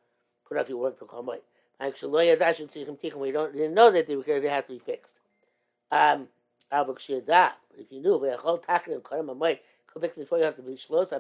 put 0.47 0.59
off 0.59 0.69
your 0.69 0.79
work 0.79 0.99
to 0.99 1.05
Chomoy. 1.05 1.39
We 1.81 3.33
don't 3.33 3.53
didn't 3.53 3.75
know 3.75 3.91
that 3.91 4.07
they, 4.07 4.15
because 4.15 4.43
they 4.43 4.49
have 4.49 4.67
to 4.67 4.73
be 4.73 4.79
fixed. 4.79 5.17
Um, 5.91 6.29
if 6.71 7.91
you 7.91 8.01
knew, 8.01 8.19
could 9.87 10.03
fix 10.03 10.17
it 10.17 10.21
before 10.21 10.39
you 10.39 10.45
have 10.45 10.57
to 10.57 10.63
be 10.63 10.75
shlos 10.75 11.13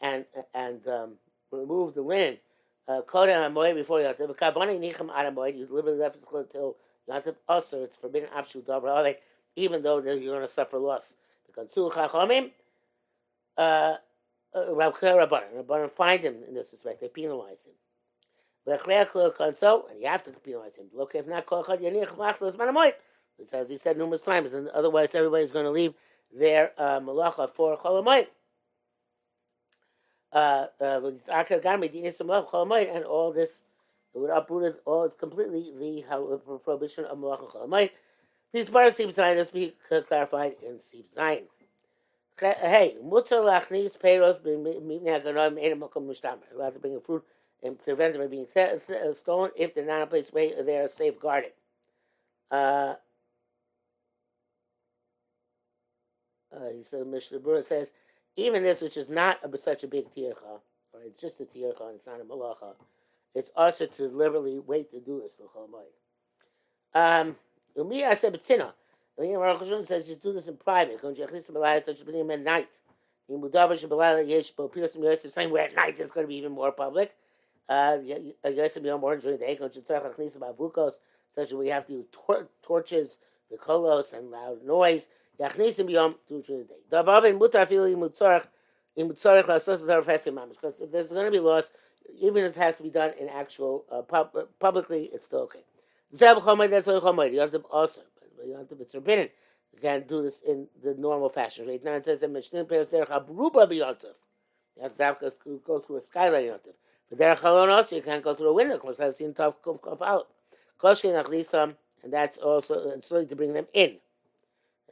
and 0.00 0.24
and 0.54 0.88
um, 0.88 1.12
remove 1.52 1.94
the 1.94 2.02
linen. 2.02 2.38
Uh, 2.86 3.00
before 3.00 4.00
you 4.00 4.06
have 4.06 4.18
to. 4.18 4.24
You 4.24 5.66
deliberately 5.66 6.00
left 6.00 6.16
it 6.16 6.22
until 6.36 6.76
have 7.10 7.24
to 7.24 7.36
usher. 7.48 7.84
It's 7.84 7.96
forbidden 7.96 8.28
absolute 8.34 8.66
even 9.56 9.82
though 9.82 9.98
you're 9.98 10.18
going 10.18 10.40
to 10.40 10.48
suffer 10.48 10.78
loss. 10.78 11.14
Because 11.46 11.72
chachamim, 13.56 13.96
uh, 14.54 14.66
Rabbanan, 14.72 15.90
find 15.90 16.22
him 16.22 16.36
in 16.48 16.54
this 16.54 16.72
respect. 16.72 17.00
They 17.00 17.08
penalize 17.08 17.62
him. 17.62 17.72
And 18.66 18.80
you 20.00 20.06
have 20.06 20.24
to 20.24 20.30
penalize 20.30 20.76
him. 20.76 20.86
Look, 20.92 21.14
if 21.14 21.26
not, 21.26 21.46
as 23.52 23.68
he 23.68 23.76
said 23.76 23.98
numerous 23.98 24.22
times, 24.22 24.54
and 24.54 24.68
otherwise 24.68 25.14
everybody's 25.14 25.50
going 25.50 25.64
to 25.64 25.70
leave 25.70 25.94
their 26.32 26.72
uh, 26.78 27.00
for 27.54 27.76
cholamayit. 27.76 28.28
Uh, 30.32 30.66
uh, 30.80 31.00
and 32.94 33.04
all 33.04 33.32
this 33.32 33.62
it 34.14 34.18
would 34.20 34.30
uproot 34.30 34.80
all 34.84 35.08
completely 35.08 35.72
the, 35.78 36.04
prohibition 36.64 37.04
of 37.04 37.18
malacha 37.18 37.52
cholamayit. 37.52 37.90
These 38.52 38.68
of 38.86 38.94
Sib 38.94 39.10
Zayin, 39.10 39.34
this 39.34 39.50
be 39.50 39.74
clarified 39.88 40.54
in 40.64 40.78
Sib 40.78 41.06
Zayin. 41.16 41.42
Hey, 42.40 42.96
mutter 43.02 43.36
lachnis 43.36 43.96
peiros 43.96 44.40
b'mivnei 44.40 45.04
haganoim 45.04 45.62
ein 45.62 45.80
makom 45.80 46.06
mushtamer. 46.06 46.52
Allowed 46.52 46.74
to 46.74 46.80
bring 46.80 46.96
a 46.96 47.00
fruit 47.00 47.24
and 47.62 47.78
prevent 47.78 48.14
them 48.14 48.22
from 48.22 48.30
being 48.30 48.46
stolen 49.14 49.50
if 49.56 49.74
they're 49.74 49.84
not 49.86 49.96
in 49.98 50.02
a 50.02 50.06
place 50.06 50.30
where 50.32 50.62
they 50.64 50.78
are 50.78 50.88
safeguarded. 50.88 51.52
Uh, 52.50 52.94
uh, 56.54 56.70
he 56.76 56.82
said, 56.82 57.06
Mishnah 57.06 57.38
Berurah 57.38 57.64
says, 57.64 57.92
even 58.36 58.64
this, 58.64 58.80
which 58.80 58.96
is 58.96 59.08
not 59.08 59.38
a, 59.42 59.58
such 59.58 59.84
a 59.84 59.88
big 59.88 60.10
tircha, 60.10 60.60
or 60.92 61.02
it's 61.06 61.20
just 61.20 61.40
a 61.40 61.44
tircha 61.44 61.86
and 61.86 61.96
it's 61.96 62.06
not 62.06 62.20
a 62.20 62.24
malacha, 62.24 62.74
it's 63.34 63.50
also 63.56 63.86
to 63.86 64.08
literally 64.08 64.58
wait 64.58 64.90
to 64.90 65.00
do 65.00 65.20
this. 65.22 65.38
Um, 66.94 67.36
Umi 67.76 68.04
I 68.04 68.14
said 68.14 68.32
Und 69.16 69.26
hier 69.26 69.38
Baruch 69.38 69.60
Hashem 69.60 69.84
says, 69.84 70.08
you 70.08 70.16
do 70.16 70.32
this 70.32 70.48
in 70.48 70.56
private. 70.56 71.02
Und 71.04 71.16
you 71.16 71.24
achnis 71.24 71.46
to 71.46 71.52
Belayah, 71.52 71.84
so 71.84 71.92
you 71.92 72.04
bring 72.04 72.18
him 72.18 72.30
at 72.32 72.40
night. 72.40 72.78
In 73.28 73.40
Budavar, 73.40 73.80
you 73.80 73.86
Belayah, 73.86 74.26
yes, 74.26 74.50
but 74.50 74.72
Peter 74.72 74.88
Simi 74.88 75.06
the 75.14 75.30
same 75.30 75.50
we're 75.50 75.60
at 75.60 75.74
night, 75.76 75.98
it's 76.00 76.10
going 76.10 76.24
to 76.24 76.28
be 76.28 76.34
even 76.34 76.52
more 76.52 76.72
public. 76.72 77.14
Uh, 77.68 77.98
Yosef, 78.44 78.82
you 78.82 78.88
know, 78.88 78.98
more 78.98 79.16
during 79.16 79.38
the 79.38 79.44
day, 79.44 79.56
and 79.60 79.74
you 79.74 79.82
tzarech 79.82 80.14
achnis 80.14 80.36
about 80.36 80.58
Vukos, 80.58 80.94
so 81.34 81.44
that 81.44 81.52
we 81.52 81.68
have 81.68 81.86
to 81.86 81.92
use 81.92 82.04
tor 82.12 82.48
torches, 82.62 83.18
the 83.50 83.56
kolos, 83.56 84.12
and 84.12 84.30
loud 84.30 84.64
noise. 84.66 85.06
You 85.38 85.46
achnis 85.46 85.78
him, 85.78 85.88
you 85.88 86.16
during 86.28 86.62
the 86.62 86.64
day. 86.64 86.80
The 86.90 87.04
Avav, 87.04 87.30
in 87.30 87.38
Mutar, 87.38 87.68
feel 87.68 87.88
you 87.88 87.96
mutzarech, 87.96 88.46
in 88.96 89.08
mutzarech, 89.08 89.46
la 89.46 89.58
sosa 89.58 89.84
tzarech 89.84 90.04
feske 90.04 90.34
mamish, 90.34 90.60
because 90.60 90.80
if 90.80 90.90
there's 90.90 91.10
going 91.10 91.24
to 91.24 91.30
be 91.30 91.38
loss, 91.38 91.70
even 92.20 92.44
if 92.44 92.56
it 92.56 92.58
has 92.58 92.76
to 92.78 92.82
be 92.82 92.90
done 92.90 93.12
in 93.18 93.28
actual, 93.28 93.84
uh, 93.90 94.02
pub 94.02 94.36
publicly, 94.58 95.08
it's 95.14 95.26
still 95.26 95.40
okay. 95.42 95.64
Zeb 96.14 96.36
chomay, 96.38 96.68
that's 96.68 96.88
only 96.88 97.00
chomay, 97.00 97.32
you 97.32 97.40
have 97.40 97.52
to 97.52 97.60
also. 97.70 98.00
Awesome. 98.00 98.02
You 98.46 98.66
to, 98.68 98.76
it's 98.80 98.92
forbidden. 98.92 99.28
You 99.72 99.80
can't 99.80 100.06
do 100.08 100.22
this 100.22 100.40
in 100.46 100.66
the 100.82 100.94
normal 100.94 101.28
fashion. 101.28 101.66
Right 101.66 101.82
now 101.84 101.94
it 101.94 102.04
says 102.04 102.20
that 102.20 102.30
Mishnah 102.30 102.64
pairs 102.64 102.88
derech 102.88 103.08
abruba 103.08 103.66
b'yontif. 103.66 104.14
You 104.76 104.82
have 104.82 104.96
to 104.96 105.32
go 105.66 105.80
through 105.80 105.96
a 105.96 106.00
skyline 106.00 106.44
yontif. 106.44 106.74
But 107.10 107.18
derech 107.18 107.38
halon 107.38 107.68
also, 107.68 107.96
you 107.96 108.02
can't 108.02 108.22
go 108.22 108.34
through 108.34 108.48
a 108.48 108.52
window. 108.52 108.78
Because 108.78 109.00
I've 109.00 109.14
seen 109.14 109.34
tough 109.34 109.54
kuf 109.62 109.80
kuf 109.80 110.00
out. 110.02 110.28
Koshke 110.80 111.12
nachlisam, 111.12 111.74
and 112.02 112.12
that's 112.12 112.36
also, 112.36 112.90
and 112.90 113.02
slowly 113.02 113.26
to 113.26 113.36
bring 113.36 113.52
them 113.52 113.66
in. 113.72 113.96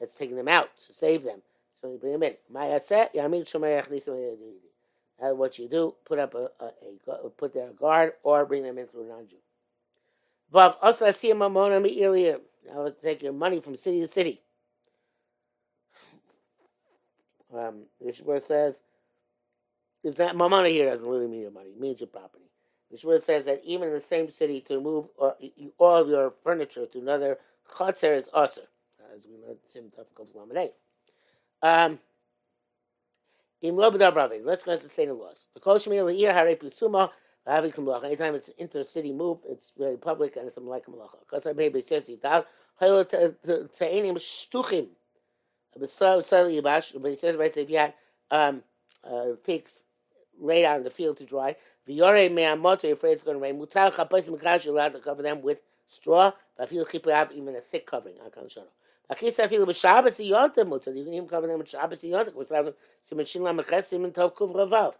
That's 0.01 0.15
taking 0.15 0.37
them 0.37 0.49
out, 0.49 0.71
to 0.87 0.93
save 0.93 1.23
them. 1.25 1.43
So 1.81 1.91
you 1.91 1.99
bring 1.99 2.13
them 2.13 2.23
in. 2.23 2.35
Ma'aseh, 2.53 3.15
yamid 3.15 3.51
shomay 3.51 3.85
achlisam 3.85 4.17
uh, 5.23 5.35
what 5.35 5.59
you 5.59 5.69
do, 5.69 5.95
put 6.05 6.19
up 6.19 6.35
a, 6.35 6.51
a, 6.61 7.11
a, 7.11 7.31
put 7.31 7.55
there 7.55 7.69
a 7.69 7.73
guard, 7.73 8.15
or 8.23 8.45
bring 8.45 8.63
them 8.63 8.79
in 8.79 8.87
through 8.87 9.09
non-Jew. 9.09 9.37
Vav 10.53 10.77
also 10.83 11.07
I 11.07 11.13
see 11.13 11.31
a 11.31 11.35
mamona 11.35 11.81
me'ilium. 11.81 12.41
Now 12.67 12.83
let's 12.83 13.01
take 13.01 13.23
your 13.23 13.33
money 13.33 13.61
from 13.61 13.77
city 13.77 14.01
to 14.01 14.09
city. 14.09 14.41
Um, 17.55 17.83
the 18.01 18.41
says, 18.41 18.79
is 20.03 20.17
that 20.17 20.37
my 20.37 20.49
money 20.49 20.73
here 20.73 20.89
doesn't 20.89 21.07
really 21.07 21.27
mean 21.27 21.43
your 21.43 21.51
money, 21.51 21.71
it 21.71 21.81
means 21.81 22.01
your 22.01 22.09
property. 22.09 22.45
The 22.91 23.21
says 23.21 23.47
that 23.47 23.63
even 23.65 23.89
in 23.89 23.95
the 23.95 24.01
same 24.01 24.31
city 24.31 24.61
to 24.69 24.81
move 24.81 25.07
all, 25.19 25.37
all 25.79 25.97
of 25.97 26.09
your 26.09 26.35
furniture 26.45 26.87
to 26.87 26.99
another 26.99 27.39
chotzer 27.71 28.17
is 28.17 28.29
usher, 28.35 28.69
as 29.15 29.27
we 29.27 29.37
learned 29.45 29.59
Sim 29.69 29.91
Tafkov 29.97 30.27
Lamanay. 30.37 30.73
Um, 31.63 31.99
Let's 33.63 34.65
go 34.65 34.73
to 34.73 34.79
sustain 34.79 35.09
a 35.09 35.15
loss. 35.15 35.47
The 35.55 35.61
Koshmir 35.61 36.05
Leir 36.05 36.35
Hare 36.35 36.57
Anytime 37.47 38.35
it's 38.37 38.51
intercity 38.61 39.15
move, 39.15 39.39
it's 39.49 39.73
very 39.77 39.97
public 39.97 40.37
and 40.37 40.47
it's 40.47 40.57
a 40.57 40.61
malaika 40.61 40.89
malacha. 40.89 41.47
Our 41.47 41.55
baby 41.55 41.83
says 41.83 42.09
out. 42.25 42.47
Ta'enim 42.81 44.17
shtuchim. 44.17 44.89
But 45.75 45.81
he 47.11 47.17
says, 47.17 47.37
if 47.57 47.71
you 47.71 47.79
had 47.79 47.95
um, 48.31 48.63
uh, 49.05 49.37
pigs 49.45 49.83
laid 50.39 50.65
out 50.65 50.79
in 50.79 50.85
the 50.85 50.91
field 50.91 51.17
to 51.19 51.25
dry, 51.25 51.57
v'yorei 51.89 52.31
me'amot, 52.31 52.83
you're 52.83 52.93
afraid 52.93 53.13
it's 53.13 53.23
going 53.23 53.37
to 53.37 53.43
rain. 53.43 53.59
Mutar 53.59 53.95
chapos 53.95 54.27
mikash, 54.27 54.65
you're 54.65 54.75
allowed 54.75 54.93
to 54.93 54.99
cover 55.01 55.23
them 55.23 55.43
with 55.43 55.59
straw. 55.89 56.33
V'afil 56.61 56.87
chipav, 56.87 57.33
even 57.33 57.57
a 57.57 57.61
thick 57.61 57.87
covering. 57.87 58.17
Akan 58.17 58.47
shana. 58.55 58.69
Akisa 59.15 59.49
afilu 59.49 59.67
b'Shabbos 59.67 60.19
yontim 60.19 60.69
mutar. 60.69 60.97
You 60.97 61.05
can 61.05 61.15
even 61.15 61.29
cover 61.29 61.47
them 61.47 61.59
with 61.59 61.69
Shabbos 61.69 62.03
yontim. 62.03 62.35
Which 62.35 62.49
have 62.51 62.75
simin 63.03 63.27
shin 63.27 63.43
lamachet 63.43 63.87
simin 63.87 64.13
tov 64.13 64.35
kuv 64.35 64.55
ravav. 64.55 64.95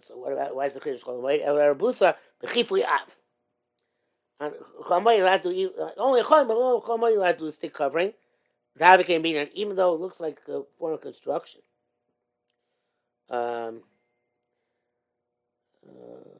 So 0.00 0.16
what 0.16 0.32
about 0.32 0.54
why 0.56 0.66
is 0.66 0.74
the 0.74 0.80
chiddush 0.80 1.02
called 1.02 1.22
white? 1.22 1.42
El 1.44 1.56
Arabusa 1.56 2.14
bechifui 2.42 2.84
av. 2.84 3.16
And 4.40 4.54
chamay 4.84 5.20
allowed 5.20 5.42
to 5.44 5.50
eat 5.50 5.72
only 5.96 6.22
chamay, 6.22 6.48
but 6.48 6.56
only 6.56 6.80
chamay 6.80 7.16
allowed 7.16 7.38
to 7.38 7.52
stick 7.52 7.74
covering. 7.74 8.12
The 8.76 8.84
havoc 8.84 9.06
can 9.06 9.22
be 9.22 9.48
even 9.54 9.76
though 9.76 9.94
it 9.94 10.00
looks 10.00 10.20
like 10.20 10.40
a 10.48 10.62
form 10.78 10.94
of 10.94 11.00
construction. 11.00 11.60
Um, 13.30 13.82
uh, 15.88 16.34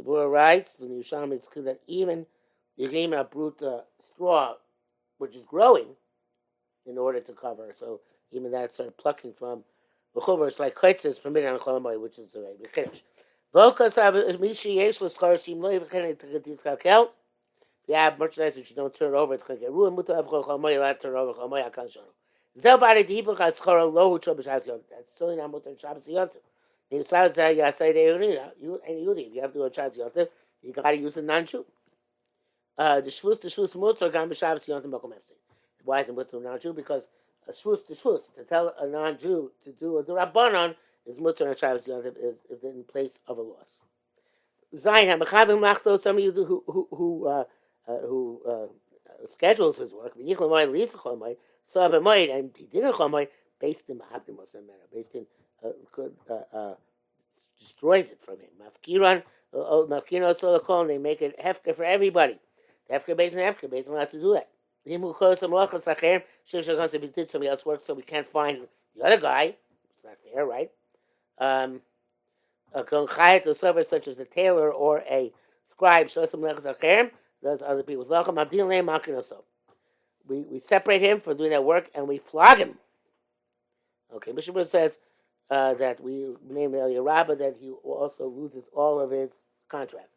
Bura 0.00 0.30
writes, 0.30 0.74
the 0.74 0.86
Yerushalmi, 0.86 1.32
it's 1.32 1.48
clear 1.48 1.64
that 1.64 1.80
even 1.86 2.26
can 2.78 2.94
even 2.94 3.18
uproot 3.18 3.58
the 3.58 3.84
straw 4.06 4.54
which 5.18 5.36
is 5.36 5.44
growing, 5.44 5.88
in 6.86 6.98
order 6.98 7.20
to 7.20 7.32
cover. 7.32 7.72
So 7.76 8.00
even 8.32 8.50
that 8.52 8.74
sort 8.74 8.88
of 8.88 8.96
plucking 8.96 9.34
from 9.34 9.64
the 10.14 10.20
chuber, 10.20 10.48
it's 10.48 10.58
like 10.58 10.74
kaitz 10.74 11.04
is 11.04 11.18
permitted 11.18 11.50
on 11.50 11.58
cholamoy, 11.58 12.00
which 12.00 12.18
is 12.18 12.32
the 12.32 12.40
way 12.40 12.52
we 12.58 12.66
finish. 12.66 13.02
Vokas 13.54 13.96
have 13.96 14.14
mishi 14.40 14.76
yesh 14.76 15.00
l'scharashim 15.00 15.60
lo 15.60 15.78
yivchen 15.78 16.18
to 16.18 16.26
get 16.26 16.44
these 16.44 16.62
kakel. 16.62 17.08
If 17.82 17.88
you 17.88 17.94
have 17.94 18.18
merchandise 18.18 18.56
you 18.56 18.64
don't 18.76 18.94
turn 18.94 19.14
over, 19.14 19.34
it's 19.34 19.42
going 19.42 19.58
to 19.58 19.66
get 19.66 19.72
ruined. 19.72 19.96
Muta 19.96 20.14
av 20.16 20.26
cholamoy, 20.26 20.74
you 20.74 21.00
turn 21.00 21.16
over 21.16 21.32
cholamoy 21.32 21.70
akan 21.70 21.86
shono. 21.86 22.12
Zel 22.58 22.78
bari 22.78 23.02
di 23.04 23.22
hipul 23.22 23.36
chaschara 23.36 23.90
lo 23.90 24.10
hu 24.10 24.18
chol 24.18 24.36
b'shavas 24.36 24.66
yontif. 24.66 24.88
That's 24.90 25.10
still 25.10 25.28
yontif. 25.28 26.36
You 26.90 27.04
say 27.04 27.56
yasay 27.56 27.94
de 27.94 28.02
you 28.60 28.80
and 28.86 29.06
Yudi, 29.06 29.28
if 29.28 29.34
you 29.34 29.40
have 29.40 29.52
to 29.52 29.58
do 29.58 29.64
a 29.64 29.70
shavas 29.70 29.98
yontif, 29.98 30.28
you 30.60 30.72
got 30.72 30.90
to 30.90 30.96
use 30.96 31.16
a 31.16 31.22
non-Jew. 31.22 31.64
Uh, 32.76 33.00
the 33.00 33.10
shvus, 33.10 33.40
the 33.40 33.48
shvus 33.48 33.74
mutar 33.74 34.12
gam 34.12 34.28
b'shavas 34.28 34.68
yontif 34.68 34.90
makom 34.90 35.12
efsei. 35.12 35.36
Why 35.84 36.00
is 36.00 36.08
it 36.08 36.16
mutar 36.16 36.42
non-Jew? 36.42 36.72
Because 36.72 37.08
a 37.48 37.52
shvus 37.52 37.86
to 37.86 37.94
shvus, 37.94 38.20
to 38.36 38.44
tell 38.44 38.74
a 38.78 38.86
non-Jew 38.86 39.50
to 39.64 39.72
do 39.72 39.98
a 39.98 40.04
durabbanon 40.04 40.74
is 41.06 41.18
on 41.18 41.56
Shabbos 41.56 41.86
Yontif 41.86 42.14
is, 42.50 42.62
in 42.62 42.84
place 42.84 43.18
of 43.26 43.38
a 43.38 43.42
loss. 43.42 43.78
Zayin 44.74 45.06
hamachavim 45.18 45.58
machto, 45.58 46.00
some 46.00 46.16
of 46.16 46.22
you 46.22 46.32
who 46.32 46.62
who 46.66 46.88
who, 46.90 47.26
uh, 47.26 47.44
uh, 47.88 47.98
who 47.98 48.40
uh, 48.48 49.26
schedules 49.28 49.78
his 49.78 49.92
work, 49.92 50.16
v'yichol 50.16 50.70
lisa 50.70 50.96
chomoy, 50.96 51.36
so 51.66 51.80
b'moed, 51.80 52.34
and 52.34 52.50
he 52.56 52.64
didn't 52.66 52.94
chomoy, 52.94 53.28
based 53.60 53.90
in 53.90 53.98
mahabdim 53.98 54.36
based 54.94 55.14
in 55.14 55.26
uh, 55.64 55.68
uh, 56.30 56.56
uh, 56.56 56.74
destroys 57.60 58.10
it 58.10 58.18
from 58.22 58.36
him. 58.36 58.48
Mafkiran, 58.60 59.22
mafkiran 59.54 60.38
solokon, 60.38 60.88
they 60.88 60.98
make 60.98 61.22
it 61.22 61.38
hefker 61.38 61.74
for 61.74 61.84
everybody. 61.84 62.38
Hefker 62.90 63.16
based 63.16 63.36
on 63.36 63.42
hefker, 63.42 63.70
based 63.70 63.88
how 63.88 64.04
to 64.04 64.20
do 64.20 64.32
that. 64.34 64.48
Lachem, 64.86 66.22
did 67.14 67.30
somebody 67.30 67.48
else 67.48 67.64
work, 67.64 67.84
so 67.84 67.94
we 67.94 68.02
can't 68.02 68.28
find 68.28 68.66
the 68.96 69.04
other 69.04 69.20
guy. 69.20 69.44
It's 69.44 70.04
not 70.04 70.16
fair, 70.32 70.44
right? 70.46 70.70
Um, 71.38 71.80
a 72.74 73.54
server 73.54 73.84
such 73.84 74.08
as 74.08 74.18
a 74.18 74.24
tailor 74.24 74.72
or 74.72 74.98
a 75.08 75.32
scribe, 75.70 76.08
lachem, 76.08 77.10
does 77.42 77.62
other 77.62 77.82
people's 77.82 78.08
makinoso. 78.08 79.42
We 80.28 80.40
we 80.42 80.58
separate 80.58 81.02
him 81.02 81.20
for 81.20 81.34
doing 81.34 81.50
that 81.50 81.64
work 81.64 81.90
and 81.94 82.06
we 82.06 82.18
flog 82.18 82.58
him. 82.58 82.78
Okay, 84.14 84.32
Mishnah 84.32 84.64
says 84.64 84.98
uh, 85.50 85.74
that 85.74 86.00
we 86.00 86.34
name 86.48 86.74
El 86.74 87.02
Rabba 87.02 87.36
that 87.36 87.56
he 87.60 87.70
also 87.70 88.28
loses 88.28 88.68
all 88.72 89.00
of 89.00 89.10
his 89.10 89.40
contract. 89.68 90.08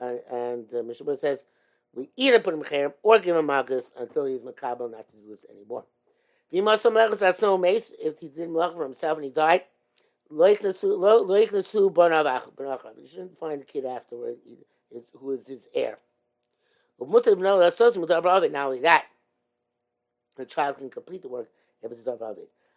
Uh, 0.00 0.14
and 0.30 0.66
uh, 0.74 0.82
Mishnah 0.82 1.16
says 1.16 1.44
we 1.94 2.10
either 2.16 2.40
put 2.40 2.54
him 2.54 2.62
cherem 2.62 2.92
or 3.02 3.18
give 3.18 3.36
him 3.36 3.46
magus 3.46 3.92
until 3.98 4.26
he's 4.26 4.40
makabel 4.40 4.90
not 4.90 5.08
to 5.08 5.16
do 5.16 5.30
this 5.30 5.44
anymore. 5.50 5.84
He 6.50 6.60
must 6.60 6.84
have 6.84 7.18
that's 7.18 7.42
no 7.42 7.58
mace. 7.58 7.92
If 7.98 8.18
he 8.18 8.28
did 8.28 8.48
malach 8.48 8.74
for 8.74 8.84
himself 8.84 9.18
and 9.18 9.24
he 9.24 9.30
died, 9.30 9.62
loik 10.30 10.60
nasu 10.60 11.92
banavach 11.92 12.52
banachram. 12.56 13.00
You 13.00 13.08
shouldn't 13.08 13.38
find 13.38 13.60
the 13.60 13.64
kid 13.64 13.84
afterward 13.84 14.36
is 14.90 15.10
who 15.18 15.32
is 15.32 15.46
his 15.46 15.68
heir. 15.74 15.98
But 16.98 17.08
mutar 17.08 17.36
no 17.38 17.58
that's 17.58 17.80
also 17.80 18.04
mutar 18.04 18.22
Not 18.52 18.66
only 18.66 18.80
that, 18.80 19.04
the 20.36 20.44
child 20.44 20.78
can 20.78 20.90
complete 20.90 21.22
the 21.22 21.28
work 21.28 21.48
if 21.82 21.90
it's 21.92 22.06
a 22.06 22.12
davar 22.12 22.36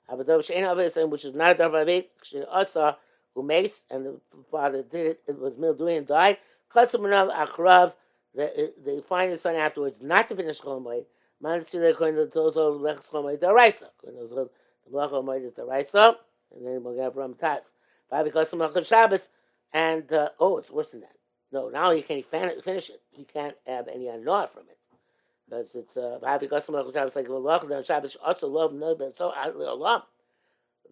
Avadav 0.09 0.39
shein 0.39 0.63
aved 0.63 1.09
which 1.09 1.25
is 1.25 1.36
not 1.36 1.51
a 1.51 1.55
davar 1.55 1.86
aved. 1.86 2.05
Asa 2.50 2.97
who 3.36 3.43
mace 3.43 3.83
and 3.89 4.05
the 4.05 4.19
father 4.50 4.83
did 4.83 5.05
it. 5.05 5.21
It 5.27 5.38
was 5.38 5.57
mil 5.57 5.74
doing 5.74 5.97
and 5.97 6.07
died. 6.07 6.38
Katzim 6.74 7.01
achrav 7.01 7.93
they, 8.38 8.70
they 8.86 9.01
find 9.01 9.32
his 9.32 9.41
son 9.41 9.56
afterwards 9.56 10.00
not 10.01 10.29
to 10.29 10.36
finish 10.36 10.62
Chol 10.62 11.03
Man 11.41 11.65
see 11.65 11.77
they're 11.79 11.94
going 11.94 12.15
to 12.15 12.25
those 12.25 12.56
old 12.56 12.82
Lechus 12.82 13.10
Chol 13.10 13.24
Moed 13.24 13.39
Daraisa. 13.39 13.89
Those 14.03 14.32
old 14.32 14.50
the 14.86 14.91
Melech 14.91 15.12
Chol 15.12 15.24
Moed 15.24 15.46
is 15.46 15.53
Daraisa, 15.53 16.15
and 16.56 16.65
then 16.65 16.84
we'll 16.84 16.95
get 16.95 17.13
from 17.13 17.34
Taz. 17.34 17.71
Why? 18.10 18.23
Because 18.23 18.50
the 18.50 18.58
Melech 18.58 18.86
Shabbos, 18.86 19.28
and 19.73 20.12
uh, 20.13 20.30
oh, 20.39 20.58
it's 20.58 20.69
worse 20.69 20.91
than 20.91 21.02
that. 21.02 21.15
No, 21.52 21.69
now 21.69 21.91
he 21.91 22.02
can't 22.02 22.26
finish 22.26 22.89
it. 22.89 23.02
He 23.12 23.23
can't 23.23 23.56
have 23.65 23.88
any 23.88 24.06
anor 24.06 24.50
from 24.50 24.63
it. 24.69 24.78
Because 25.50 25.76
it's 25.76 25.97
uh? 25.97 26.19
Because 26.39 26.65
the 26.65 26.71
Melech 26.71 26.93
Shabbos 26.93 27.15
like 27.15 27.30
Melech 27.30 27.67
then 27.67 27.84
Shabbos 27.84 28.17
also 28.23 28.47
love 28.47 28.73
no, 28.73 28.95
but 28.95 29.15
so 29.17 29.34
out 29.36 29.50
of 29.50 29.58
the 29.58 29.67
Allah. 29.67 30.06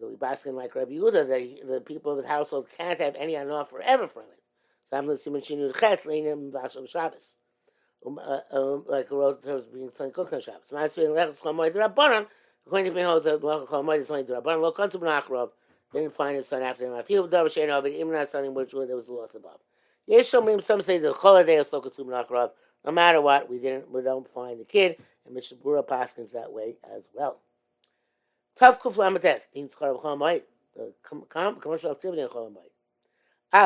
We 0.02 0.14
basking 0.16 0.54
like 0.54 0.74
Rabbi 0.74 0.92
Yehuda, 0.92 1.26
the, 1.26 1.66
the 1.66 1.80
people 1.80 2.12
of 2.12 2.22
the 2.22 2.28
household 2.28 2.66
can't 2.76 3.00
have 3.00 3.14
any 3.16 3.32
anor 3.32 3.66
forever 3.68 4.06
from 4.06 4.24
it. 4.24 4.42
Sam 4.90 5.06
le 5.06 5.14
simen 5.14 5.42
shinu 5.42 5.78
ches 5.78 6.04
leinim 6.06 6.52
v'asham 6.52 6.88
Shabbos. 6.88 7.34
Um, 8.04 8.18
uh, 8.18 8.40
um, 8.52 8.84
like 8.88 9.10
a 9.10 9.16
road 9.16 9.42
terms 9.42 9.64
being 9.66 9.90
cook 10.12 10.32
on 10.32 10.40
Shabbos. 10.40 10.70
Mas 10.72 10.94
vein 10.94 11.08
lechus 11.08 11.40
chomoy 11.40 11.70
drabanan, 11.74 12.26
according 12.66 12.92
to 12.92 12.92
that 12.92 13.40
lechus 13.40 13.68
chomoy 13.68 14.00
is 14.00 14.10
only 14.10 14.24
drabanan, 14.24 14.60
lo 14.60 14.72
kontum 14.72 15.00
nachrov, 15.00 15.50
didn't 15.92 16.14
find 16.14 16.36
his 16.36 16.46
son 16.46 16.62
after 16.62 16.86
him. 16.86 16.94
I 16.94 17.02
feel 17.02 17.26
davar 17.28 17.46
shein 17.46 17.68
of 17.70 17.84
it, 17.86 17.94
even 17.94 18.12
not 18.12 18.28
something 18.28 18.54
which 18.54 18.70
there 18.72 18.94
was 18.94 19.08
a 19.08 19.12
loss 19.12 19.34
above. 19.34 19.60
Shomim, 20.08 20.62
some 20.62 20.82
say 20.82 20.98
the 20.98 21.12
holiday 21.12 21.56
is 21.56 21.72
lo 21.72 21.82
kontum 21.82 22.06
nachrov, 22.06 22.50
no 22.84 22.92
matter 22.92 23.20
what, 23.20 23.50
we 23.50 23.58
didn't, 23.58 23.90
we 23.90 24.02
don't 24.02 24.28
find 24.32 24.60
the 24.60 24.64
kid, 24.64 24.96
and 25.24 25.34
Mishnah 25.34 25.56
Berurah 25.58 25.84
Paskins 25.84 26.30
that 26.32 26.52
way 26.52 26.76
as 26.96 27.08
well. 27.12 27.40
Tav 28.56 28.80
kuf 28.80 28.94
lamates, 28.94 29.50
din 29.52 29.68
schar 29.68 30.00
b'chomoy, 30.00 30.42
the 30.76 30.92
commercial 31.60 31.90
activity 31.90 32.22
in 32.22 32.28
chomoy. 32.28 32.58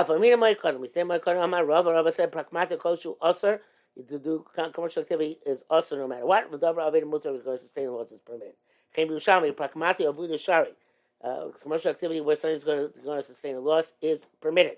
For 0.06 0.20
me, 0.20 0.32
my 0.36 0.54
cousin, 0.54 0.80
we 0.80 0.86
say 0.86 1.02
my 1.02 1.18
cousin, 1.18 1.42
Amar 1.42 1.64
Rav, 1.64 1.86
Rav 1.86 2.14
said, 2.14 2.30
pragmatic 2.30 2.78
koshu 2.78 3.16
usher, 3.20 3.60
to 4.08 4.18
do 4.20 4.44
commercial 4.72 5.02
activity 5.02 5.38
is 5.44 5.64
usher 5.68 5.96
no 5.96 6.06
matter 6.06 6.24
what. 6.24 6.50
V'davar 6.52 6.92
aved 6.92 7.02
mutar 7.02 7.34
is 7.36 7.42
going 7.42 7.56
to 7.56 7.58
sustain 7.58 7.90
what 7.92 8.12
is 8.12 8.20
permitted. 8.24 8.54
Chem 8.94 9.08
Yerushalmi, 9.08 9.56
pragmatic 9.56 10.06
avuda 10.06 10.38
shari, 10.38 10.70
uh, 11.24 11.46
commercial 11.60 11.90
activity 11.90 12.20
where 12.20 12.36
something 12.36 12.56
is 12.56 12.62
going 12.62 12.88
to, 12.88 13.00
going 13.00 13.20
to 13.20 13.26
sustain 13.26 13.56
a 13.56 13.60
loss 13.60 13.94
is 14.00 14.26
permitted. 14.40 14.76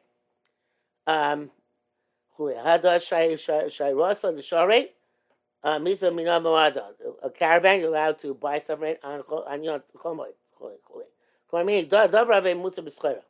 Um, 1.06 1.50
Shai 2.38 3.36
Shai 3.36 3.92
the 3.92 4.42
Shari, 4.42 4.88
uh, 5.62 5.78
Misa 5.78 6.10
Moada. 6.10 6.84
A 7.22 7.30
caravan 7.30 7.80
you're 7.80 7.90
allowed 7.90 8.18
to 8.20 8.32
buy 8.34 8.58
something 8.58 8.96
on 9.04 9.20
on 9.20 9.62
Yom 9.62 9.82
Chomoy. 9.96 10.28
Chomoy. 10.58 11.88
Davar 11.90 12.42
aved 12.42 12.56
mutar 12.56 12.84
b'schera. 12.86 13.20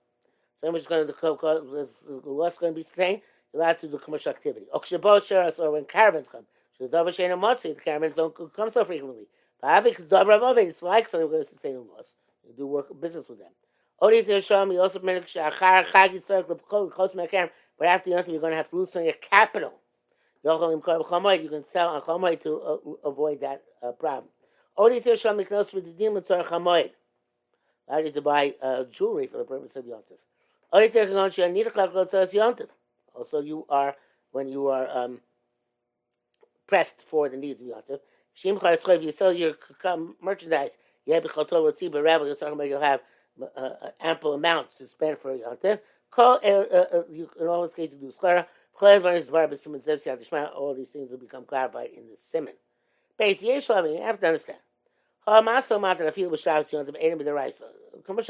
Someone 0.63 0.81
is 0.81 0.87
going 0.87 1.05
to 1.05 1.13
the 1.13 2.31
loss 2.31 2.57
going 2.57 2.73
to 2.73 2.77
be 2.77 2.83
sustained. 2.83 3.21
You're 3.53 3.63
allowed 3.63 3.81
to 3.81 3.89
do 3.89 3.99
commercial 3.99 4.31
activity. 4.31 4.67
Or 4.73 4.81
when 5.73 5.85
caravans 5.87 6.29
come, 6.29 6.45
the 6.79 6.87
the 6.87 7.77
caravans 7.85 8.15
don't 8.15 8.33
come 8.55 8.71
so 8.71 8.85
frequently. 8.85 9.27
But 9.61 9.85
It's 9.87 10.83
like 10.83 11.09
something 11.09 11.29
going 11.29 11.43
to 11.43 11.49
sustain 11.49 11.75
a 11.75 11.81
loss. 11.81 12.15
You 12.47 12.55
do 12.57 12.69
work 12.69 13.01
business 13.01 13.29
with 13.29 13.41
them. 13.41 13.51
To 14.01 14.41
show 14.41 14.65
me 14.65 14.79
also 14.79 15.01
but 15.01 15.17
after 17.89 18.11
you 18.11 18.17
you're 18.17 18.41
going 18.41 18.53
to 18.53 18.57
have 18.57 18.71
to 18.71 18.77
lose 18.77 18.93
some 18.93 19.01
of 19.01 19.07
your 19.07 19.15
capital. 19.15 19.75
You 20.45 21.49
can 21.49 21.65
sell 21.65 21.89
on 21.89 22.03
chamoy 22.03 22.41
to 22.43 22.61
uh, 22.61 23.09
avoid 23.09 23.41
that 23.41 23.63
uh, 23.83 23.91
problem. 23.93 24.29
Only 24.77 25.01
to 25.01 25.17
show 25.17 25.35
me 25.35 25.45
close 25.45 25.73
with 25.73 25.85
the 25.85 25.91
demons 25.91 26.31
or 26.31 26.45
chamoy. 26.45 26.91
Allowed 27.89 28.07
you 28.07 28.13
to 28.13 28.23
buy 28.23 28.55
uh, 28.63 28.85
jewelry 28.85 29.27
for 29.27 29.39
the 29.39 29.45
purpose 29.45 29.75
of 29.77 29.87
Yosef. 29.87 30.19
Also, 33.15 33.41
you 33.41 33.65
are 33.69 33.95
when 34.33 34.49
you 34.49 34.69
are 34.69 34.89
um, 34.91 35.21
pressed 36.67 37.03
for 37.03 37.29
the 37.29 37.37
needs 37.37 37.61
of 37.61 37.67
Yosef. 37.67 38.01
If 38.35 39.03
you 39.03 39.13
sell 39.13 39.33
your 39.33 39.55
merchandise, 40.23 40.79
about 41.07 42.69
you'll 42.69 42.81
have 42.81 43.01
uh, 43.41 43.61
uh, 43.61 43.91
ample 44.01 44.35
amounts 44.35 44.77
to 44.77 44.89
spend 44.89 45.19
for 45.19 45.35
Yosef. 45.35 45.81
Uh, 46.17 46.21
uh, 46.21 47.03
you 47.11 47.29
in 47.41 47.47
all 47.47 47.63
these 47.63 47.75
cases 47.75 47.99
do. 47.99 48.13
All 50.55 50.75
these 50.75 50.91
things 50.91 51.11
will 51.11 51.19
become 51.19 51.45
clarified 51.45 51.91
in 51.97 52.09
the 52.11 52.17
simon. 52.17 52.55
Mean, 53.19 53.37
you 53.41 53.61
have 54.03 54.21
to 54.21 54.27
understand. 54.27 54.59
Commercial 55.27 55.85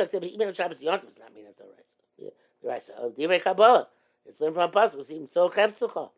activity, 0.04 0.34
even 0.34 0.48
on 0.48 0.54
Shabbos 0.54 0.80
Yontif, 0.80 1.08
is 1.08 1.18
not 1.18 1.34
mean 1.34 1.46
at 1.46 1.56
the 1.56 1.64
rice. 1.64 2.01
Uh, 2.68 3.38
Kabbalah. 3.38 3.88
It's 4.26 4.40
learned 4.40 4.54
from 4.54 4.70
Pasuk. 4.70 5.10
Even 5.10 5.28
so, 5.28 5.48
Chepsucha. 5.48 6.10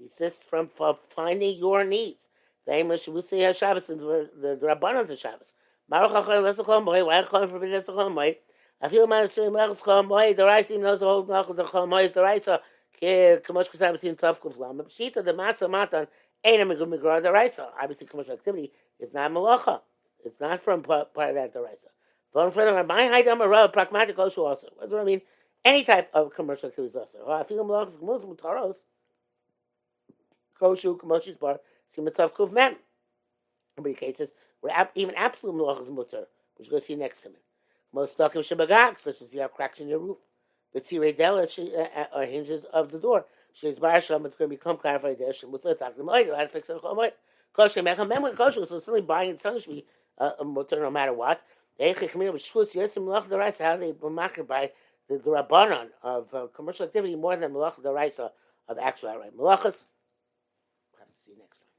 Desist 0.00 0.44
from, 0.44 0.68
from 0.68 0.96
finding 1.10 1.58
your 1.58 1.84
needs. 1.84 2.26
Famous 2.66 3.06
Shavusi 3.06 3.40
HaShabbos, 3.40 3.86
the, 3.88 4.30
the, 4.40 4.56
the 4.56 4.66
Rabbanon 4.66 5.10
of 5.10 5.18
Shabbos. 5.18 5.52
Baruch 5.88 6.12
HaChoy 6.12 6.54
Lesachol 6.54 6.84
Moy, 6.84 7.04
why 7.04 7.20
HaChoy 7.22 7.50
forbid 7.50 7.70
Lesachol 7.70 8.12
Moy? 8.12 8.36
I 8.80 8.88
feel 8.88 9.06
my 9.06 9.22
Nashim 9.22 9.52
Lesachol 9.52 10.06
Moy, 10.06 10.32
the 10.34 10.44
Rice 10.44 10.70
even 10.70 10.82
knows 10.82 11.00
the 11.00 11.06
whole 11.06 11.26
Nachol 11.26 11.56
the 11.56 11.64
Chol 11.64 11.88
Moy 11.88 12.04
is 12.04 12.12
the 12.12 12.22
Rice. 12.22 12.48
Kamosh 13.02 13.70
Kasam 13.70 13.98
Sim 13.98 14.14
Tov 14.14 14.40
Kuflam. 14.40 14.80
Shita, 14.88 15.24
the 15.24 15.34
Masa 15.34 15.68
Matan, 15.68 16.06
ain't 16.44 16.62
a 16.62 16.64
Megum 16.74 16.96
Megra 16.96 17.22
the 17.22 17.32
Rice. 17.32 17.58
Obviously, 17.80 18.06
commercial 18.06 18.34
activity 18.34 18.72
is 18.98 19.12
not 19.12 19.32
Malacha. 19.32 19.80
It's 20.24 20.40
not 20.40 20.62
from 20.62 20.82
part, 20.82 21.08
of 21.14 21.34
that 21.34 21.52
the 21.52 21.60
Rice. 21.60 21.86
Going 22.32 22.52
further, 22.52 22.84
my 22.84 23.06
height, 23.08 23.26
I'm 23.26 23.40
a 23.40 23.48
Rav, 23.48 23.72
pragmatic 23.72 24.18
also. 24.18 24.42
What 24.44 24.54
does 24.80 24.90
that 24.90 25.04
mean? 25.04 25.22
Any 25.64 25.84
type 25.84 26.10
of 26.14 26.34
commercial 26.34 26.68
activity 26.68 26.90
is 26.90 26.96
also. 26.96 27.30
I 27.30 27.44
feel 27.44 27.64
malachas 27.64 27.98
gemus 27.98 28.24
mutaros. 28.24 28.76
Koshu 30.60 30.98
kamoshi's 30.98 31.36
bar 31.36 31.60
simatav 31.94 32.32
kuv 32.32 32.52
mem. 32.52 32.76
be 33.82 33.94
cases 33.94 34.32
where 34.60 34.88
even 34.94 35.14
absolute 35.14 35.54
malach 35.54 35.82
is 35.82 35.90
mutter, 35.90 36.26
which 36.56 36.68
you're 36.68 36.70
going 36.70 36.80
to 36.80 36.86
see 36.86 36.96
next 36.96 37.22
time. 37.22 37.32
Most 37.92 38.16
stuckim 38.16 38.40
shabagag, 38.40 38.98
such 38.98 39.20
as 39.22 39.32
you 39.32 39.40
have 39.40 39.52
cracks 39.52 39.80
in 39.80 39.88
your 39.88 39.98
roof. 39.98 40.18
the 40.72 40.82
see, 40.82 40.96
redela 40.96 42.08
are 42.12 42.24
hinges 42.24 42.64
of 42.72 42.90
the 42.90 42.98
door. 42.98 43.26
She's 43.52 43.78
barasham. 43.78 44.24
It's 44.24 44.34
going 44.36 44.50
to 44.50 44.56
become 44.56 44.76
clarified 44.76 45.18
there. 45.18 45.32
She 45.32 45.46
mutter 45.46 45.74
takim 45.74 46.08
oil. 46.08 46.36
How 46.36 46.42
to 46.42 46.48
fix 46.48 46.70
it? 46.70 46.80
Chomoy. 46.80 47.12
Kosher 47.52 47.82
mechem 47.82 48.08
memra 48.08 48.36
kosher. 48.36 48.64
So 48.64 48.80
only 48.86 49.00
buying 49.02 49.30
and 49.30 49.40
selling 49.40 49.60
should 49.60 49.74
be 49.74 49.84
uh, 50.18 50.30
a 50.38 50.44
mutter 50.44 50.80
no 50.80 50.90
matter 50.90 51.12
what. 51.12 51.42
How 51.80 51.92
they 53.76 53.92
by 54.42 54.70
the, 55.18 55.30
rabbanon 55.30 55.88
of 56.02 56.34
uh, 56.34 56.46
commercial 56.54 56.86
activity 56.86 57.16
more 57.16 57.36
than 57.36 57.52
malach 57.52 57.82
the 57.82 57.92
of 58.68 58.78
actual 58.78 59.16
right 59.18 59.36
malachas. 59.36 59.84
Have 60.98 61.08
to 61.10 61.16
see 61.18 61.32
you 61.32 61.38
next 61.38 61.60
time. 61.60 61.69